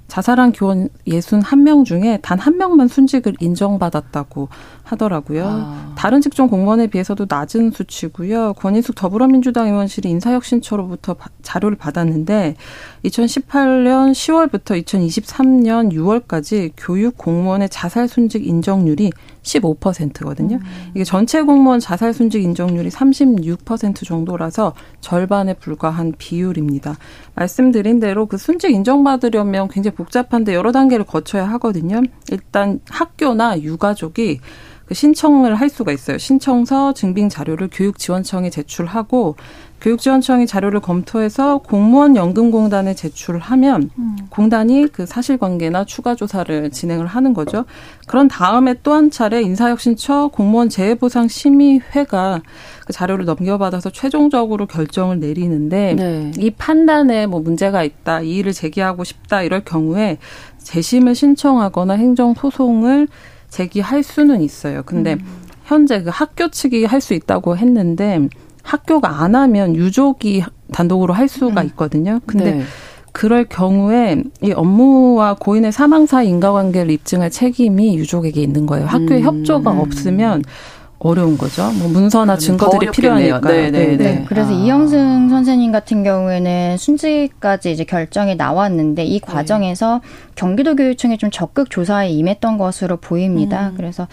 [0.08, 4.48] 자살한 교원 61명 중에 단 한 명만 순직을 인정받았다고
[4.84, 5.46] 하더라고요.
[5.46, 5.94] 아.
[5.98, 8.54] 다른 직종 공무원에 비해서도 낮은 수치고요.
[8.54, 12.56] 권인숙 더불어민주당 의원실이 인사혁신처로부터 자료를 받았는데
[13.04, 19.12] 2018년 10월부터 2023년 6월까지 교육 공무원의 자살 순직 인정률이
[19.48, 20.58] 15%거든요.
[20.58, 20.92] 음.
[20.94, 26.98] 이게 전체 공무원 자살 순직 인정률이 36% 정도라서 절반에 불과한 비율입니다.
[27.36, 32.02] 말씀드린 대로 그 순직 인정받으려면 굉장히 복잡한데 여러 단계를 거쳐야 하거든요.
[32.32, 34.40] 일단 학교나 유가족이
[34.88, 36.18] 그 신청을 할 수가 있어요.
[36.18, 39.36] 신청서, 증빙 자료를 교육지원청에 제출하고
[39.80, 44.16] 교육지원청이 자료를 검토해서 공무원 연금공단에 제출을 하면 음.
[44.30, 47.66] 공단이 그 사실관계나 추가 조사를 진행을 하는 거죠.
[48.08, 52.42] 그런 다음에 또 한 차례 인사혁신처 공무원 재해보상 심의회가
[52.88, 56.32] 그 자료를 넘겨받아서 최종적으로 결정을 내리는데 네.
[56.40, 60.18] 이 판단에 뭐 문제가 있다, 이의를 제기하고 싶다 이럴 경우에
[60.58, 63.08] 재심을 신청하거나 행정 소송을
[63.50, 64.84] 제기할 수는 있어요.
[64.86, 65.26] 근데 음.
[65.66, 68.28] 현재 그 학교 측이 할 수 있다고 했는데
[68.64, 71.68] 학교가 안 하면 유족이 단독으로 할 수가 음.
[71.68, 72.20] 있거든요.
[72.26, 72.64] 근데 네.
[73.14, 78.86] 그럴 경우에 이 업무와 고인의 사망사 인과관계를 입증할 책임이 유족에게 있는 거예요.
[78.86, 79.26] 학교의 음.
[79.26, 80.44] 협조가 없으면
[81.00, 81.72] 어려운 거죠.
[81.74, 83.40] 뭐 문서나 증거들이 필요하니까.
[83.42, 84.26] 네, 네, 네, 네.
[84.28, 84.54] 그래서 아.
[84.54, 89.26] 이영승 선생님 같은 경우에는 순직까지 이제 결정이 나왔는데 이 네.
[89.26, 90.10] 과정에서 네.
[90.36, 93.70] 경기도 교육청에 좀 적극 조사에 임했던 것으로 보입니다.
[93.70, 93.74] 음.
[93.78, 94.08] 그래서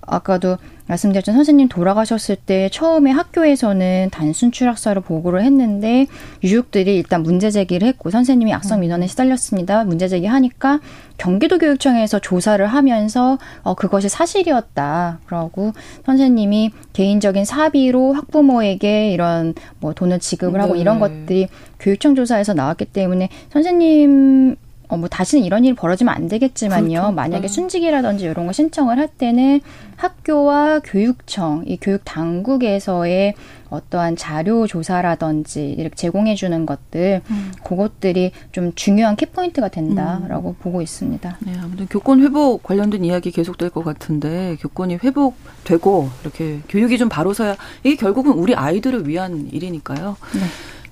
[0.00, 6.06] 아까도 말씀드렸던 선생님 돌아가셨을 때 처음에 학교에서는 단순 추락사로 보고를 했는데
[6.42, 9.84] 유족들이 일단 문제 제기를 했고 선생님이 악성 민원에 시달렸습니다.
[9.84, 10.80] 문제 제기하니까
[11.16, 15.20] 경기도 교육청에서 조사를 하면서 어 그것이 사실이었다.
[15.26, 15.72] 그러고
[16.04, 20.80] 선생님이 개인적인 사비로 학부모에게 이런 뭐 돈을 지급을 하고 네.
[20.80, 21.48] 이런 것들이
[21.80, 24.56] 교육청 조사에서 나왔기 때문에 선생님
[24.88, 26.88] 어, 뭐 다시는 이런 일이 벌어지면 안 되겠지만요.
[26.88, 27.12] 그렇죠.
[27.12, 27.48] 만약에 네.
[27.48, 29.60] 순직이라든지 이런 거 신청을 할 때는
[29.96, 33.34] 학교와 교육청, 이 교육 당국에서의
[33.70, 37.52] 어떠한 자료 조사라든지 이렇게 제공해 주는 것들, 음.
[37.64, 40.54] 그것들이 좀 중요한 키포인트가 된다라고 음.
[40.60, 41.38] 보고 있습니다.
[41.40, 47.32] 네, 아무튼 교권 회복 관련된 이야기 계속될 것 같은데 교권이 회복되고 이렇게 교육이 좀 바로
[47.32, 50.16] 서야 이게 결국은 우리 아이들을 위한 일이니까요.
[50.34, 50.40] 네.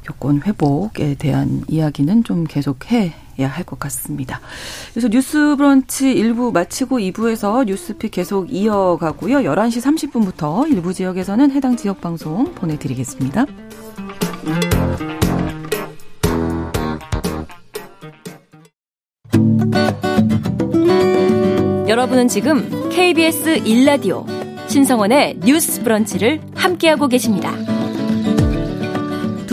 [0.05, 4.41] 교권 회복에 대한 이야기는 좀 계속 해 할 것 같습니다.
[4.93, 9.39] 그래서 뉴스 브런치 1부 마치고 2부에서 뉴스픽 계속 이어가고요.
[9.39, 13.47] 11시 30분부터 일부 지역에서는 해당 지역 방송 보내드리겠습니다.
[21.89, 24.25] 여러분은 지금 KBS 1라디오
[24.69, 27.53] 신성원의 뉴스 브런치를 함께하고 계십니다.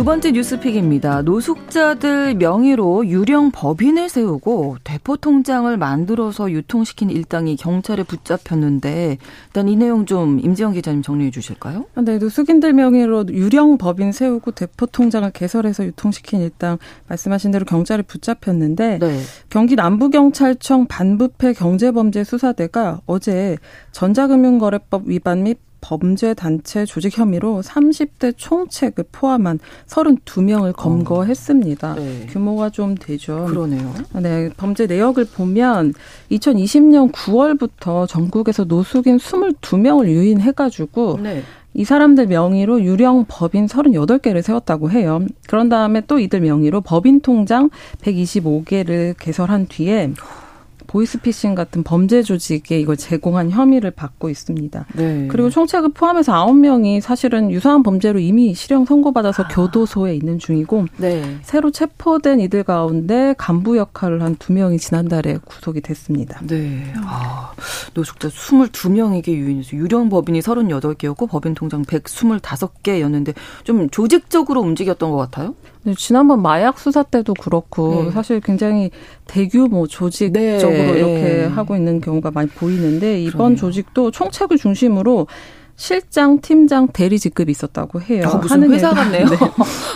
[0.10, 1.22] 두 번째 뉴스픽입니다.
[1.22, 10.08] 노숙자들 명의로 유령 법인을 세우고 대포 통장을 만들어서 유통시킨 일당이 경찰에 붙잡혔는데 일단 이 내용
[10.08, 11.86] 좀 임지영 기자님 정리해 주실까요?
[11.94, 18.98] 네, 노숙인들 명의로 유령 법인 세우고 대포 통장을 개설해서 유통시킨 일당 말씀하신 대로 경찰에 붙잡혔는데
[18.98, 19.20] 네.
[19.52, 23.60] 경기 남부경찰청 반부패 경제범죄 수사대가 어제
[23.92, 31.92] 전자금융거래법 위반 및 범죄 단체 조직 혐의로 30대 총책을 포함한 32명을 검거했습니다.
[31.92, 31.96] 어.
[31.96, 32.26] 네.
[32.30, 33.46] 규모가 좀 되죠.
[33.46, 33.94] 그러네요.
[34.22, 35.94] 네, 범죄 내역을 보면
[36.32, 41.44] 2020년 9월부터 전국에서 노숙인 22명을 유인해 가지고 네.
[41.74, 45.22] 이 사람들 명의로 유령 법인 38개를 세웠다고 해요.
[45.48, 47.70] 그런 다음에 또 이들 명의로 법인 통장
[48.02, 50.12] 125개를 개설한 뒤에
[50.90, 54.86] 보이스피싱 같은 범죄 조직에 이걸 제공한 혐의를 받고 있습니다.
[54.96, 55.28] 네.
[55.30, 59.48] 그리고 총책을 포함해서 아홉 명이 사실은 유사한 범죄로 이미 실형 선고받아서 아.
[59.50, 61.38] 교도소에 있는 중이고 네.
[61.44, 66.40] 새로 체포된 이들 가운데 간부 역할을 한 두 명이 지난달에 구속이 됐습니다.
[66.48, 66.94] 네.
[67.04, 67.52] 아,
[67.94, 75.56] 노숙자 22명에게 유인해서 유령 법인이 38개였고 법인 통장 125개였는데 좀 조직적으로 움직였던 것 같아요?
[75.98, 78.12] 지난번 마약 수사 때도 그렇고 네.
[78.12, 78.92] 사실 굉장히
[79.28, 80.92] 대규모 조직적으로 네.
[81.00, 83.58] 이렇게 하고 있는 경우가 많이 보이는데 이번 그러네요.
[83.58, 85.28] 조직도 총책을 중심으로
[85.78, 88.30] 실장, 팀장, 대리 직급이 있었다고 해요.
[88.34, 89.26] 어, 무슨 회사 같네요.
[89.26, 89.38] 네.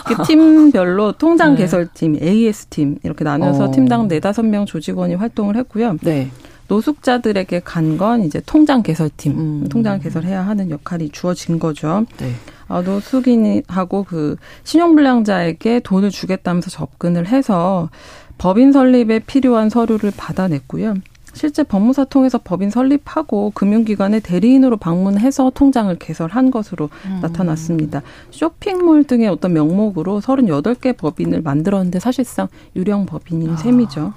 [0.08, 1.62] 그 팀별로 통장 네.
[1.64, 3.72] 개설팀, AS팀 이렇게 나눠서 어.
[3.72, 5.98] 팀당 네다섯 명 조직원이 활동을 했고요.
[6.02, 6.30] 네.
[6.70, 9.68] 노숙자들에게 간 건 이제 통장 개설팀, 음.
[9.70, 12.06] 통장 개설해야 하는 역할이 주어진 거죠.
[12.18, 12.32] 네.
[12.68, 17.90] 아, 노숙인하고 그 신용불량자에게 돈을 주겠다면서 접근을 해서
[18.38, 20.96] 법인 설립에 필요한 서류를 받아냈고요.
[21.34, 27.20] 실제 법무사 통해서 법인 설립하고 금융기관에 대리인으로 방문해서 통장을 개설한 것으로 음.
[27.22, 28.04] 나타났습니다.
[28.30, 33.58] 쇼핑몰 등의 어떤 명목으로 38개 법인을 만들었는데 사실상 유령 법인인 아.
[33.58, 34.14] 셈이죠.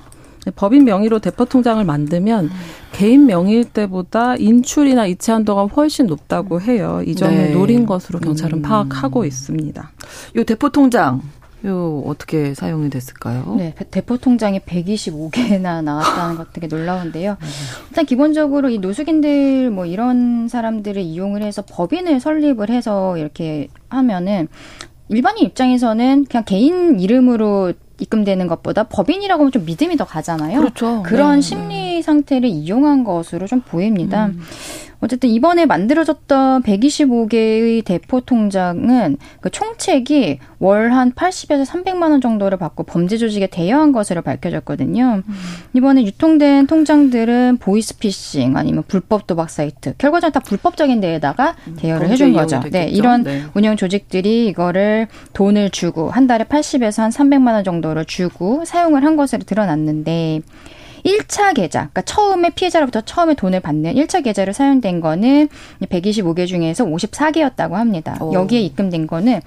[0.54, 2.50] 법인 명의로 대포 통장을 만들면
[2.92, 7.02] 개인 명의일 때보다 인출이나 이체 한도가 훨씬 높다고 해요.
[7.04, 7.52] 이 점을 네.
[7.52, 8.62] 노린 것으로 경찰은 음.
[8.62, 9.90] 파악하고 있습니다.
[10.36, 11.22] 이 대포 통장
[11.64, 13.56] 요 어떻게 사용이 됐을까요?
[13.58, 17.36] 네, 대포 통장이 125개나 나왔다는 것 되게 놀라운데요.
[17.90, 24.48] 일단 기본적으로 이 노숙인들 뭐 이런 사람들을 이용을 해서 법인을 설립을 해서 이렇게 하면은
[25.08, 30.60] 일반인 입장에서는 그냥 개인 이름으로 입금되는 것보다 법인이라고 하면 좀 믿음이 더 가잖아요.
[30.60, 31.02] 그렇죠.
[31.02, 31.40] 그런 네.
[31.40, 34.26] 심리 상태를 이용한 것으로 좀 보입니다.
[34.26, 34.40] 음.
[35.06, 42.84] 어쨌든 이번에 만들어졌던 125개의 대포 통장은 그 총책이 월 한 80에서 300만 원 정도를 받고
[42.84, 45.22] 범죄 조직에 대여한 것으로 밝혀졌거든요.
[45.26, 45.34] 음.
[45.74, 52.32] 이번에 유통된 통장들은 보이스피싱 아니면 불법 도박 사이트 결과적으로 다 불법적인 데에다가 음, 대여를 해준
[52.32, 52.60] 거죠.
[52.70, 53.44] 네, 이런 네.
[53.54, 59.16] 운영 조직들이 이거를 돈을 주고 한 달에 80에서 한 300만 원 정도를 주고 사용을 한
[59.16, 60.40] 것으로 드러났는데
[61.06, 65.48] 1차 계좌, 그러니까 처음에 피해자로부터 처음에 돈을 받는 1차 계좌를 사용된 거는
[65.82, 68.16] 125개 중에서 54개였다고 합니다.
[68.20, 68.32] 오.
[68.32, 69.40] 여기에 입금된 거는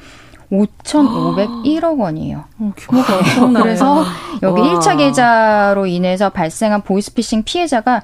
[0.52, 2.46] 5,501억 원이에요.
[2.60, 3.64] 어, 규모가 엄청나요.
[3.64, 4.06] 그래서
[4.42, 4.80] 여기 와.
[4.80, 8.02] 1차 계좌로 인해서 발생한 보이스피싱 피해자가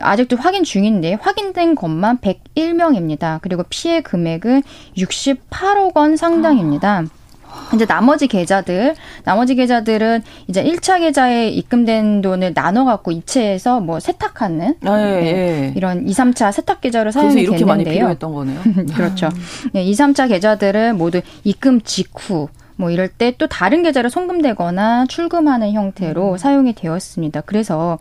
[0.00, 3.38] 아직도 확인 중인데 확인된 것만 101명입니다.
[3.42, 4.62] 그리고 피해 금액은
[4.96, 7.02] 68억 원 상당입니다.
[7.02, 7.23] 아.
[7.74, 14.76] 이제 나머지 계좌들, 나머지 계좌들은 이제 1차 계좌에 입금된 돈을 나눠 갖고 이체해서 뭐 세탁하는
[14.84, 15.72] 아, 예, 네, 예.
[15.76, 17.66] 이런 2, 3차 세탁 계좌로 사용이 이렇게 됐는데요.
[17.66, 18.60] 많이 필요했던 거네요.
[18.94, 19.28] 그렇죠.
[19.72, 25.72] 네, 2, 3차 계좌들은 모두 입금 직후 뭐 이럴 때 또 다른 계좌로 송금되거나 출금하는
[25.72, 26.38] 형태로 음.
[26.38, 27.42] 사용이 되었습니다.
[27.42, 27.98] 그래서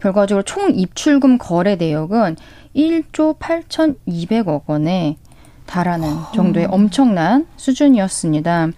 [0.00, 2.36] 결과적으로 총 입출금 거래 내역은
[2.74, 5.16] 1조 8,200억 원에
[5.72, 8.68] 달하는 정도의 엄청난 수준이었습니다.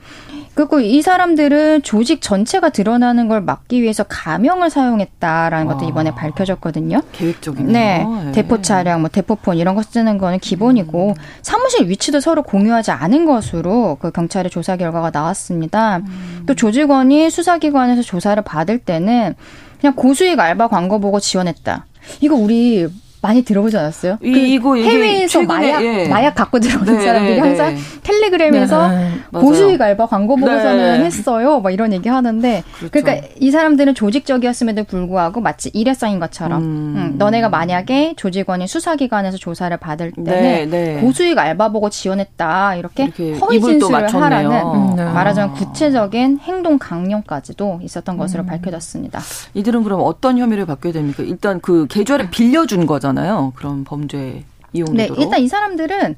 [0.54, 6.14] 그리고 이 사람들은 조직 전체가 드러나는 걸 막기 위해서 가명을 사용했다라는 것도 이번에 아.
[6.14, 7.00] 밝혀졌거든요.
[7.11, 8.30] 계획적인 네, 네.
[8.30, 11.14] 대포 차량, 뭐 대포폰 이런 거 쓰는 거는 기본이고 음.
[11.42, 15.96] 사무실 위치도 서로 공유하지 않은 것으로 그 경찰의 조사 결과가 나왔습니다.
[15.96, 16.44] 음.
[16.46, 19.35] 또 조직원이 수사기관에서 조사를 받을 때는
[19.80, 21.87] 그냥 고수익 알바 광고 보고 지원했다.
[22.20, 22.87] 이거 우리
[23.25, 24.19] 많이 들어보지 않았어요?
[24.21, 26.07] 이, 그 이거 해외에서 마약 예.
[26.09, 27.81] 마약 갖고 들어오는 네, 사람들이 네, 항상 네.
[28.03, 31.05] 텔레그램에서 네, 보수익 알바 광고 보고서는 네.
[31.07, 31.61] 했어요.
[31.61, 32.91] 막 이런 얘기 하는데 그렇죠.
[32.93, 36.95] 그러니까 이 사람들은 조직적이었음에도 불구하고 마치 일회성인 것처럼 음.
[36.97, 43.39] 음, 너네가 만약에 조직원이 수사기관에서 조사를 받을 때는 네, 고수익 알바 보고 지원했다 이렇게, 이렇게
[43.39, 48.47] 허위 진술을 하라는 음, 말하자면 구체적인 행동 강령까지도 있었던 것으로 음.
[48.47, 49.21] 밝혀졌습니다.
[49.55, 51.23] 이들은 그럼 어떤 혐의를 받게 됩니까?
[51.23, 53.13] 일단 그 계좌를 빌려준 거잖아요.
[53.14, 53.53] 거잖아요.
[53.55, 54.96] 그런 범죄 이용도로.
[54.96, 56.16] 네, 일단 이 사람들은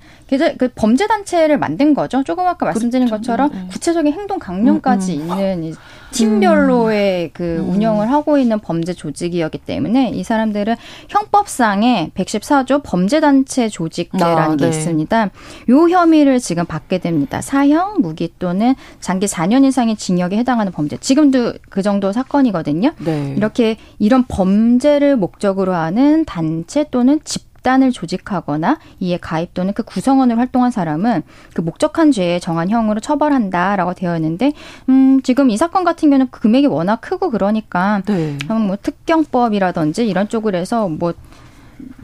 [0.58, 2.24] 그 범죄 단체를 만든 거죠.
[2.24, 3.20] 조금 아까 말씀드린 그렇죠.
[3.20, 3.66] 것처럼 네.
[3.70, 5.30] 구체적인 행동 강령까지 음, 음.
[5.30, 5.74] 있는
[6.12, 7.70] 팀별로의 그 음.
[7.70, 10.76] 운영을 하고 있는 범죄 조직이었기 때문에 이 사람들은
[11.08, 14.68] 형법상의 114조 범죄단체 조직죄라는 아, 게 네.
[14.68, 15.30] 있습니다.
[15.70, 17.40] 요 혐의를 지금 받게 됩니다.
[17.40, 20.96] 사형, 무기 또는 장기 4년 이상의 징역에 해당하는 범죄.
[20.96, 22.92] 지금도 그 정도 사건이거든요.
[22.98, 23.34] 네.
[23.36, 30.38] 이렇게 이런 범죄를 목적으로 하는 단체 또는 집 집단을 조직하거나 이에 가입 또는 그 구성원을
[30.38, 34.52] 활동한 사람은 그 목적한 죄에 정한 형으로 처벌한다라고 되어 있는데
[34.88, 38.38] 음 지금 이 사건 같은 경우는 금액이 워낙 크고 그러니까 네.
[38.48, 41.12] 뭐 특경법이라든지 이런 쪽으로 해서 뭐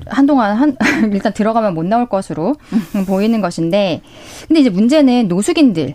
[0.06, 0.76] 한동안 한
[1.12, 2.56] 일단 들어가면 못 나올 것으로
[2.96, 3.06] 음.
[3.06, 4.02] 보이는 것인데
[4.48, 5.94] 근데 이제 문제는 노숙인들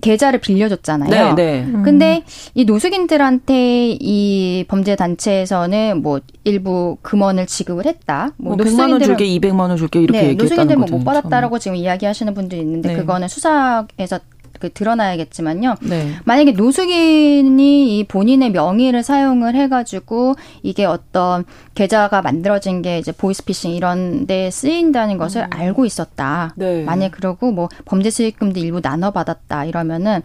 [0.00, 1.34] 계좌를 빌려줬잖아요.
[1.34, 1.64] 네, 네.
[1.64, 1.82] 음.
[1.82, 2.22] 근데
[2.54, 8.30] 이 노숙인들한테 이 범죄 단체에서는 뭐 일부 금원을 지급을 했다.
[8.36, 11.76] 뭐, 뭐 100만 원 줄게, 200만 원 줄게 이렇게 네, 노숙인들 뭐 못 받았다라고 지금
[11.76, 12.96] 이야기하시는 분들이 있는데 네.
[12.96, 15.76] 그거는 수사에서 그 드러나야겠지만요.
[15.82, 16.12] 네.
[16.24, 24.26] 만약에 노숙인이 이 본인의 명의를 사용을 해가지고 이게 어떤 계좌가 만들어진 게 이제 보이스피싱 이런
[24.26, 25.50] 데 쓰인다는 것을 음.
[25.50, 26.54] 알고 있었다.
[26.56, 26.82] 네.
[26.84, 30.22] 만약 그러고 뭐 범죄 수익금도 일부 나눠 받았다 이러면은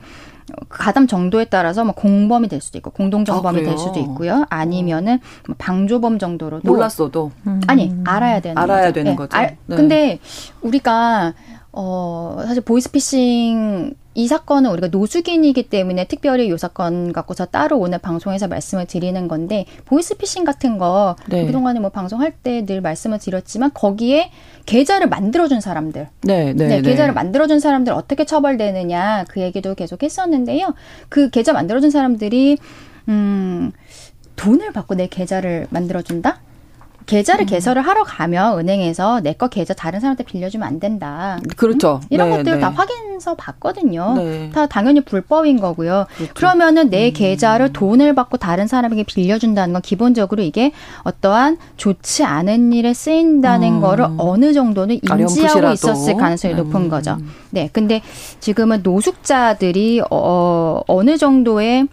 [0.70, 4.46] 가담 정도에 따라서 뭐 공범이 될 수도 있고 공동 정범이 아, 될 수도 있고요.
[4.50, 7.32] 아니면은 뭐 방조범 정도로도 몰랐어도
[7.68, 8.94] 아니 알아야 되는 알아야 거죠.
[8.94, 9.16] 되는 네.
[9.16, 9.38] 거죠.
[9.38, 9.76] 알, 네.
[9.76, 10.20] 근데
[10.62, 11.34] 우리가
[11.72, 18.48] 어 사실 보이스피싱 이 사건은 우리가 노숙인이기 때문에 특별히 요 사건 갖고서 따로 오늘 방송에서
[18.48, 21.46] 말씀을 드리는 건데 보이스피싱 같은 거 네.
[21.46, 24.32] 그동안에 뭐 방송할 때 늘 말씀을 드렸지만 거기에
[24.66, 30.74] 계좌를 만들어준 사람들, 네, 네, 네, 계좌를 만들어준 사람들 어떻게 처벌되느냐 그 얘기도 계속 했었는데요.
[31.10, 32.58] 그 계좌 만들어준 사람들이
[33.10, 33.72] 음
[34.36, 36.40] 돈을 받고 내 계좌를 만들어준다?
[37.06, 37.48] 계좌를 음.
[37.48, 41.40] 개설을 하러 가면 은행에서 내 거 계좌 다른 사람한테 빌려주면 안 된다.
[41.58, 42.00] 그렇죠.
[42.04, 42.08] 음?
[42.10, 42.60] 이런 네, 것들 네.
[42.60, 44.14] 다 확인서 받거든요.
[44.18, 44.50] 네.
[44.54, 46.06] 다 당연히 불법인 거고요.
[46.16, 46.34] 그렇죠.
[46.36, 47.14] 그러면은 내 음.
[47.14, 50.72] 계좌를 돈을 받고 다른 사람에게 빌려준다는 건 기본적으로 이게
[51.04, 53.82] 어떠한 좋지 않은 일에 쓰인다는 음.
[53.82, 56.90] 거를 어느 정도는 인지하고 있었을 가능성이 높은 음.
[56.90, 57.18] 거죠.
[57.50, 57.70] 네.
[57.74, 58.02] 근데
[58.40, 61.88] 지금은 노숙자들이 어, 어느 정도의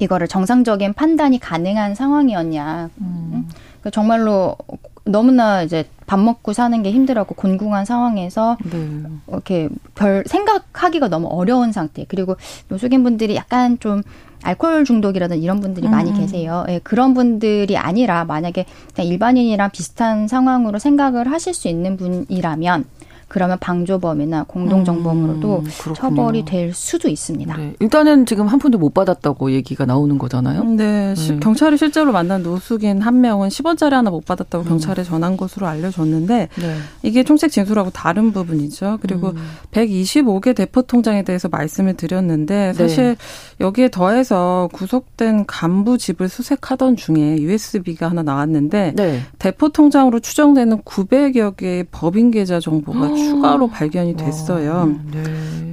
[0.00, 2.90] 이거를 정상적인 판단이 가능한 상황이었냐.
[3.00, 3.48] 음.
[3.82, 4.56] 그 정말로
[5.04, 9.02] 너무나 이제 밥 먹고 사는 게 힘들었고 곤궁한 상황에서 네.
[9.28, 12.04] 이렇게 별 생각하기가 너무 어려운 상태.
[12.08, 12.36] 그리고
[12.68, 14.02] 노숙인 분들이 약간 좀
[14.42, 15.90] 알코올 중독이라든 이런 분들이 음.
[15.90, 16.64] 많이 계세요.
[16.68, 22.84] 예, 그런 분들이 아니라 만약에 그냥 일반인이랑 비슷한 상황으로 생각을 하실 수 있는 분이라면
[23.28, 27.56] 그러면 방조범이나 공동정범으로도 음, 처벌이 될 수도 있습니다.
[27.56, 27.74] 네.
[27.78, 30.64] 일단은 지금 한 푼도 못 받았다고 얘기가 나오는 거잖아요.
[30.64, 31.14] 네.
[31.14, 31.38] 네.
[31.38, 34.68] 경찰이 실제로 만난 노숙인 한 명은 10원짜리 하나 못 받았다고 음.
[34.68, 36.76] 경찰에 전한 것으로 알려졌는데 네.
[37.02, 38.98] 이게 총책 진술하고 다른 부분이죠.
[39.02, 39.36] 그리고 음.
[39.72, 42.72] 125개 대포 통장에 대해서 말씀을 드렸는데 네.
[42.72, 43.16] 사실
[43.60, 49.20] 여기에 더해서 구속된 간부 집을 수색하던 중에 USB가 하나 나왔는데 네.
[49.38, 54.94] 대포 통장으로 추정되는 900여 개의 법인 계좌 정보가 추가로 발견이 됐어요.
[55.12, 55.22] 네.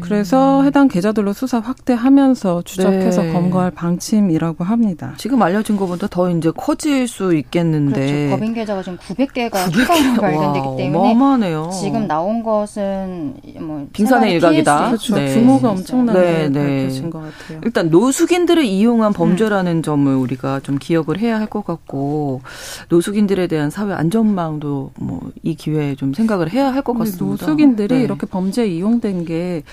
[0.02, 3.34] 그래서 해당 계좌들로 수사 확대하면서 추적해서 네.
[3.34, 5.14] 검거할 방침이라고 합니다.
[5.18, 8.06] 지금 알려진 것보다 더 이제 커질 수 있겠는데.
[8.06, 8.30] 그렇죠.
[8.38, 11.70] 법인 계좌가 지금 900개가 추가로 발견되기 때문에 어마어마하네요.
[11.82, 14.88] 지금 나온 것은 뭐 빙산의 일각이다.
[14.90, 15.16] 그렇죠.
[15.16, 15.34] 네.
[15.34, 16.82] 규모가 엄청나게 네, 네.
[16.84, 17.62] 밝혀진 것 같아요.
[17.64, 19.82] 일단 노숙인들을 이용한 범죄라는 음.
[19.82, 22.42] 점을 우리가 좀 기억을 해야 할 것 같고
[22.90, 27.18] 노숙인들에 대한 사회 안전망도 뭐 이 기회에 좀 생각을 해야 할 것 같습니다.
[27.40, 28.04] 노숙인들이 네.
[28.04, 29.64] 이렇게 범죄에 이용된 게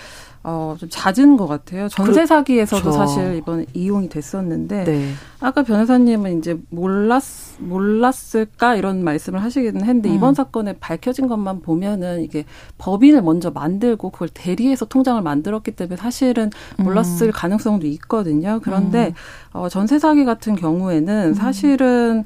[0.44, 1.88] 어, 좀 잦은 것 같아요.
[1.88, 2.98] 전세 사기에서도 그렇죠.
[2.98, 5.12] 사실 이번 이용이 됐었는데 네.
[5.38, 7.22] 아까 변호사님은 이제 몰랐
[7.60, 10.14] 몰랐을까 이런 말씀을 하시기는 했는데 음.
[10.14, 12.44] 이번 사건에 밝혀진 것만 보면은 이게
[12.78, 17.32] 법인을 먼저 만들고 그걸 대리해서 통장을 만들었기 때문에 사실은 몰랐을 음.
[17.32, 18.58] 가능성도 있거든요.
[18.64, 19.12] 그런데 음.
[19.52, 21.34] 어, 전세 사기 같은 경우에는 음.
[21.34, 22.24] 사실은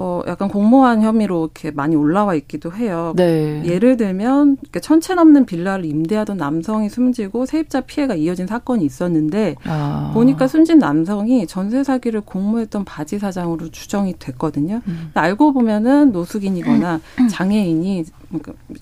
[0.00, 3.12] 어, 약간 공모한 혐의로 이렇게 많이 올라와 있기도 해요.
[3.16, 3.62] 네.
[3.64, 10.12] 예를 들면, 천채 넘는 빌라를 임대하던 남성이 숨지고 세입자 피해가 이어진 사건이 있었는데, 아.
[10.14, 14.82] 보니까 숨진 남성이 전세 사기를 공모했던 바지 사장으로 추정이 됐거든요.
[14.86, 15.10] 음.
[15.14, 17.26] 알고 보면은 노숙인이거나 음.
[17.28, 18.04] 장애인이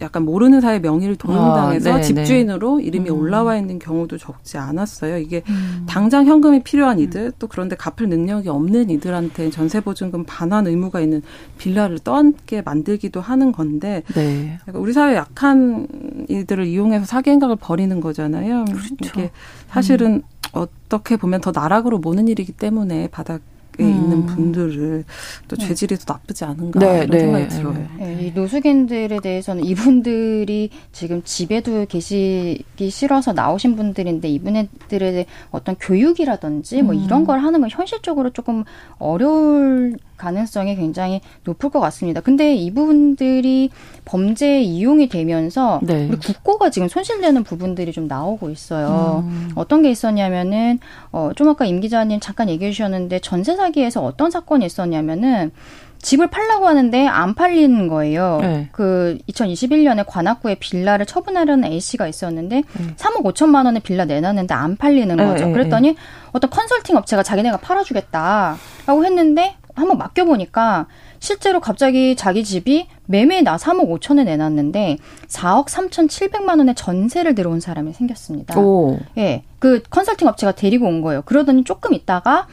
[0.01, 3.17] 약간 모르는 사이에 명의를 동용당해서 아, 집주인으로 이름이 음.
[3.17, 5.19] 올라와 있는 경우도 적지 않았어요.
[5.19, 5.87] 이게 음.
[5.89, 11.23] 당장 현금이 필요한 이들, 또 그런데 갚을 능력이 없는 이들한테 전세 보증금 반환 의무가 있는
[11.59, 14.59] 빌라를 떠안게 만들기도 하는 건데, 네.
[14.75, 15.87] 우리 사회 약한
[16.29, 18.65] 이들을 이용해서 사기 행각을 벌이는 거잖아요.
[18.65, 18.97] 그렇죠.
[19.05, 19.31] 이게
[19.69, 20.23] 사실은 음.
[20.53, 23.43] 어떻게 보면 더 나락으로 모는 일이기 때문에 바닥
[23.81, 23.89] 음.
[23.89, 25.05] 있는 분들을
[25.49, 25.67] 또 네.
[25.67, 27.19] 죄질이 더 나쁘지 않은가 네, 이런 네.
[27.19, 27.89] 생각이 들어요.
[27.99, 36.95] 네, 이 노숙인들에 대해서는 이분들이 지금 집에도 계시기 싫어서 나오신 분들인데 이분들의 어떤 교육이라든지 뭐
[36.95, 37.01] 음.
[37.01, 38.65] 이런 걸 하는 건 현실적으로 조금
[38.99, 42.21] 어려울 가능성이 굉장히 높을 것 같습니다.
[42.21, 43.71] 근데 이분들이
[44.05, 46.09] 범죄에 이용이 되면서 네.
[46.09, 49.25] 우리 국고가 지금 손실되는 부분들이 좀 나오고 있어요.
[49.27, 49.51] 음.
[49.55, 50.79] 어떤 게 있었냐면은
[51.13, 55.53] 어, 좀 아까 임 기자님 잠깐 얘기해 주셨는데 전세 사기에서 어떤 사건이 있었냐면은
[56.07, 58.39] 집을 팔라고 하는데 안 팔리는 거예요.
[58.41, 58.69] 네.
[58.73, 62.95] 그 2021년에 관악구에 빌라를 처분하려는 A 씨가 있었는데 음.
[62.97, 65.47] 3억 5천만 원의 빌라 내놨는데 안 팔리는 네, 거죠.
[65.47, 65.97] 네, 그랬더니 네.
[66.33, 70.87] 어떤 컨설팅 업체가 자기네가 팔아주겠다라고 했는데 한번 맡겨보니까
[71.21, 74.99] 실제로 갑자기 자기 집이 매매 나 3억 5천에 내놨는데
[75.29, 78.59] 4억 3천 7백만 원의 전세를 들어온 사람이 생겼습니다.
[78.59, 78.99] 오.
[79.19, 79.45] 예.
[79.59, 81.23] 그 컨설팅 업체가 데리고 온 거예요.
[81.23, 82.47] 그러더니 조금 있다가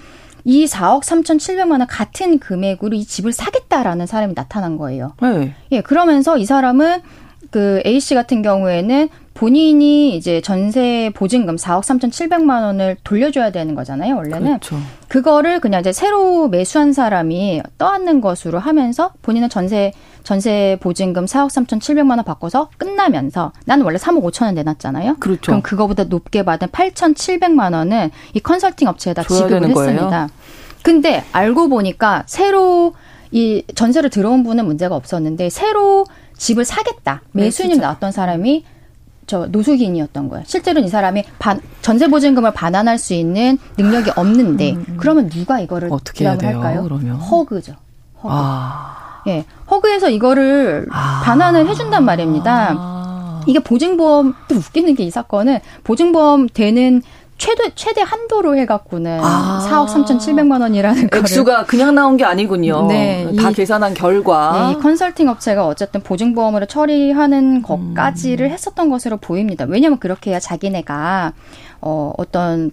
[0.46, 5.14] 이 4억 3천 7백만 원 같은 금액으로 이 집을 사겠다라는 사람이 나타난 거예요.
[5.22, 5.56] 네.
[5.72, 5.82] 예.
[5.82, 7.02] 그러면서 이 사람은
[7.54, 14.16] 그 A 씨 같은 경우에는 본인이 이제 전세 보증금 4억 3천7백만 원을 돌려줘야 되는 거잖아요,
[14.16, 14.60] 원래는.
[14.60, 14.78] 그렇죠.
[15.08, 19.94] 그거를 그냥 이제 새로 매수한 사람이 떠안는 것으로 하면서 본인은 전세
[20.24, 25.18] 전세 보증금 4억 3천7백만 원 바꿔서 끝나면서 나는 원래 3억 5천 원 내놨잖아요.
[25.20, 25.42] 그렇죠.
[25.44, 30.10] 그럼 그거보다 높게 받은 8천7백만 원은 이 컨설팅 업체에다 지급을 했습니다.
[30.10, 30.28] 거예요?
[30.82, 32.96] 근데 알고 보니까 새로
[33.30, 36.06] 이 전세를 들어온 분은 문제가 없었는데 새로
[36.44, 38.66] 집을 사겠다 매수인이 나왔던 사람이
[39.26, 40.44] 저 노숙인이었던 거예요.
[40.46, 44.98] 실제로는 이 사람이 반, 전세 보증금을 반환할 수 있는 능력이 없는데 음, 음.
[44.98, 46.58] 그러면 누가 이거를 어떻게 해야 돼요?
[46.58, 46.84] 할까요?
[46.84, 47.76] 그러면 허그죠.
[48.18, 48.28] 허그.
[48.30, 49.22] 아.
[49.28, 51.22] 예, 허그에서 이거를 아.
[51.24, 52.76] 반환을 해준단 말입니다.
[52.78, 53.42] 아.
[53.48, 57.02] 이게 보증보험 또 웃기는 게 이 사건은 보증보험 되는
[57.38, 59.68] 최대 최대 한도로 해갖고는 아.
[59.70, 62.88] 4억 3,700만 원이라는 액수가 그냥 나온 게 아니군요.
[62.88, 68.52] 네, 다 이, 계산한 결과 네, 이 컨설팅 업체가 어쨌든 보증보험으로 처리하는 것까지를 음.
[68.52, 69.66] 했었던 것으로 보입니다.
[69.68, 71.34] 왜냐하면 그렇게 해야 자기네가
[71.82, 72.72] 어, 어떤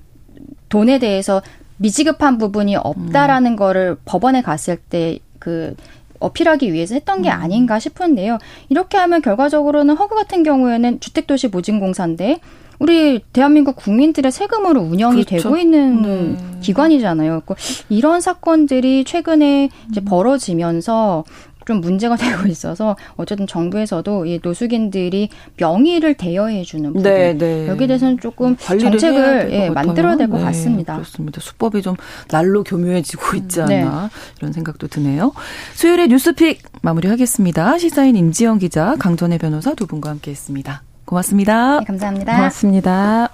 [0.68, 1.42] 돈에 대해서
[1.78, 3.56] 미지급한 부분이 없다라는 음.
[3.56, 5.74] 거를 법원에 갔을 때그
[6.20, 7.34] 어필하기 위해서 했던 게 음.
[7.34, 8.38] 아닌가 싶은데요.
[8.68, 12.40] 이렇게 하면 결과적으로는 허그 같은 경우에는 주택도시보증공사인데
[12.80, 15.42] 우리 대한민국 국민들의 세금으로 운영이 그렇죠.
[15.48, 16.36] 되고 있는 네.
[16.62, 17.42] 기관이잖아요.
[17.90, 21.24] 이런 사건들이 최근에 이제 벌어지면서
[21.66, 25.28] 좀 문제가 되고 있어서 어쨌든 정부에서도 이 노숙인들이
[25.58, 27.68] 명의를 대여해 주는 부분 네, 네.
[27.68, 30.94] 여기에 대해서는 조금 정책을 예, 만들어야 될것 네, 같습니다.
[30.94, 31.40] 그렇습니다.
[31.40, 31.96] 수법이 좀
[32.28, 33.82] 날로 교묘해지고 있지 네.
[33.82, 35.32] 않나 이런 생각도 드네요.
[35.74, 37.76] 수요일에 뉴스픽 마무리하겠습니다.
[37.76, 40.82] 시사인 임지영 기자, 강전혜 변호사 두 분과 함께했습니다.
[41.10, 41.80] 고맙습니다.
[41.80, 42.36] 네, 감사합니다.
[42.36, 43.28] 고맙습니다.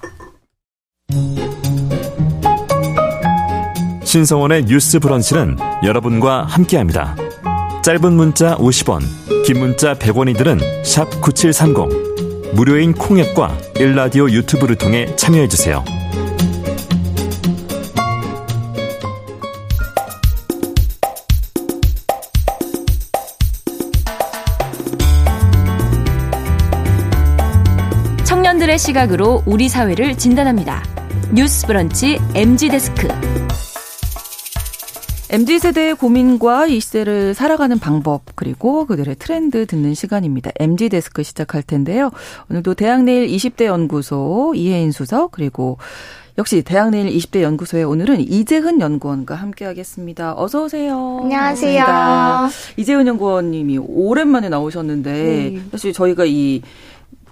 [4.03, 7.15] 신성원의 뉴스 브런치는 여러분과 함께합니다.
[7.83, 9.03] 짧은 문자 50원,
[9.45, 10.59] 긴 문자 100원이들은
[11.21, 12.55] 9730.
[12.55, 15.85] 무료인 콩앱과 일라디오 유튜브를 통해 참여해주세요.
[28.79, 30.83] 시각으로 우리 사회를 진단합니다.
[31.35, 33.09] 뉴스 브런치 MG 데스크.
[35.29, 40.53] MZ 세대의 고민과 이 시대를 살아가는 방법 그리고 그들의 트렌드 듣는 시간입니다.
[40.61, 42.11] MZ 데스크 시작할 텐데요.
[42.49, 45.79] 오늘도 대학내일 20대 연구소 이혜인 수석 그리고
[46.39, 50.35] 역시 대학내일 20대 연구소의 오늘은 이재흔 연구원과 함께하겠습니다.
[50.37, 51.21] 어서 오세요.
[51.23, 51.85] 안녕하세요.
[51.85, 52.73] 반갑습니다.
[52.77, 55.63] 이재흔 연구원님이 오랜만에 나오셨는데 네.
[55.73, 56.63] 사실 저희가 이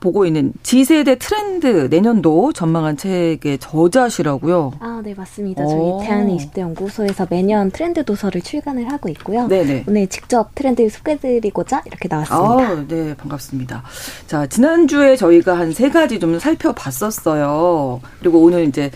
[0.05, 4.73] 보고 있는 지세대 트렌드 내년도 전망한 책의 저자시라고요.
[4.79, 5.67] 아, 네, 맞습니다.
[5.67, 9.49] 저희 대한 20대 연구소에서 매년 트렌드 도서를 출간을 하고 있고요.
[9.49, 9.85] 네네.
[9.89, 12.69] 오늘 직접 트렌드 소개드리고자 이렇게 나왔습니다.
[12.69, 13.83] 아, 네, 반갑습니다.
[14.27, 18.01] 자, 지난주에 저희가 한 세 가지 좀 살펴봤었어요.
[18.21, 18.91] 그리고 오늘 이제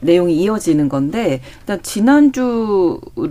[0.00, 3.24] 내용이 이어지는 건데 일단 지난주를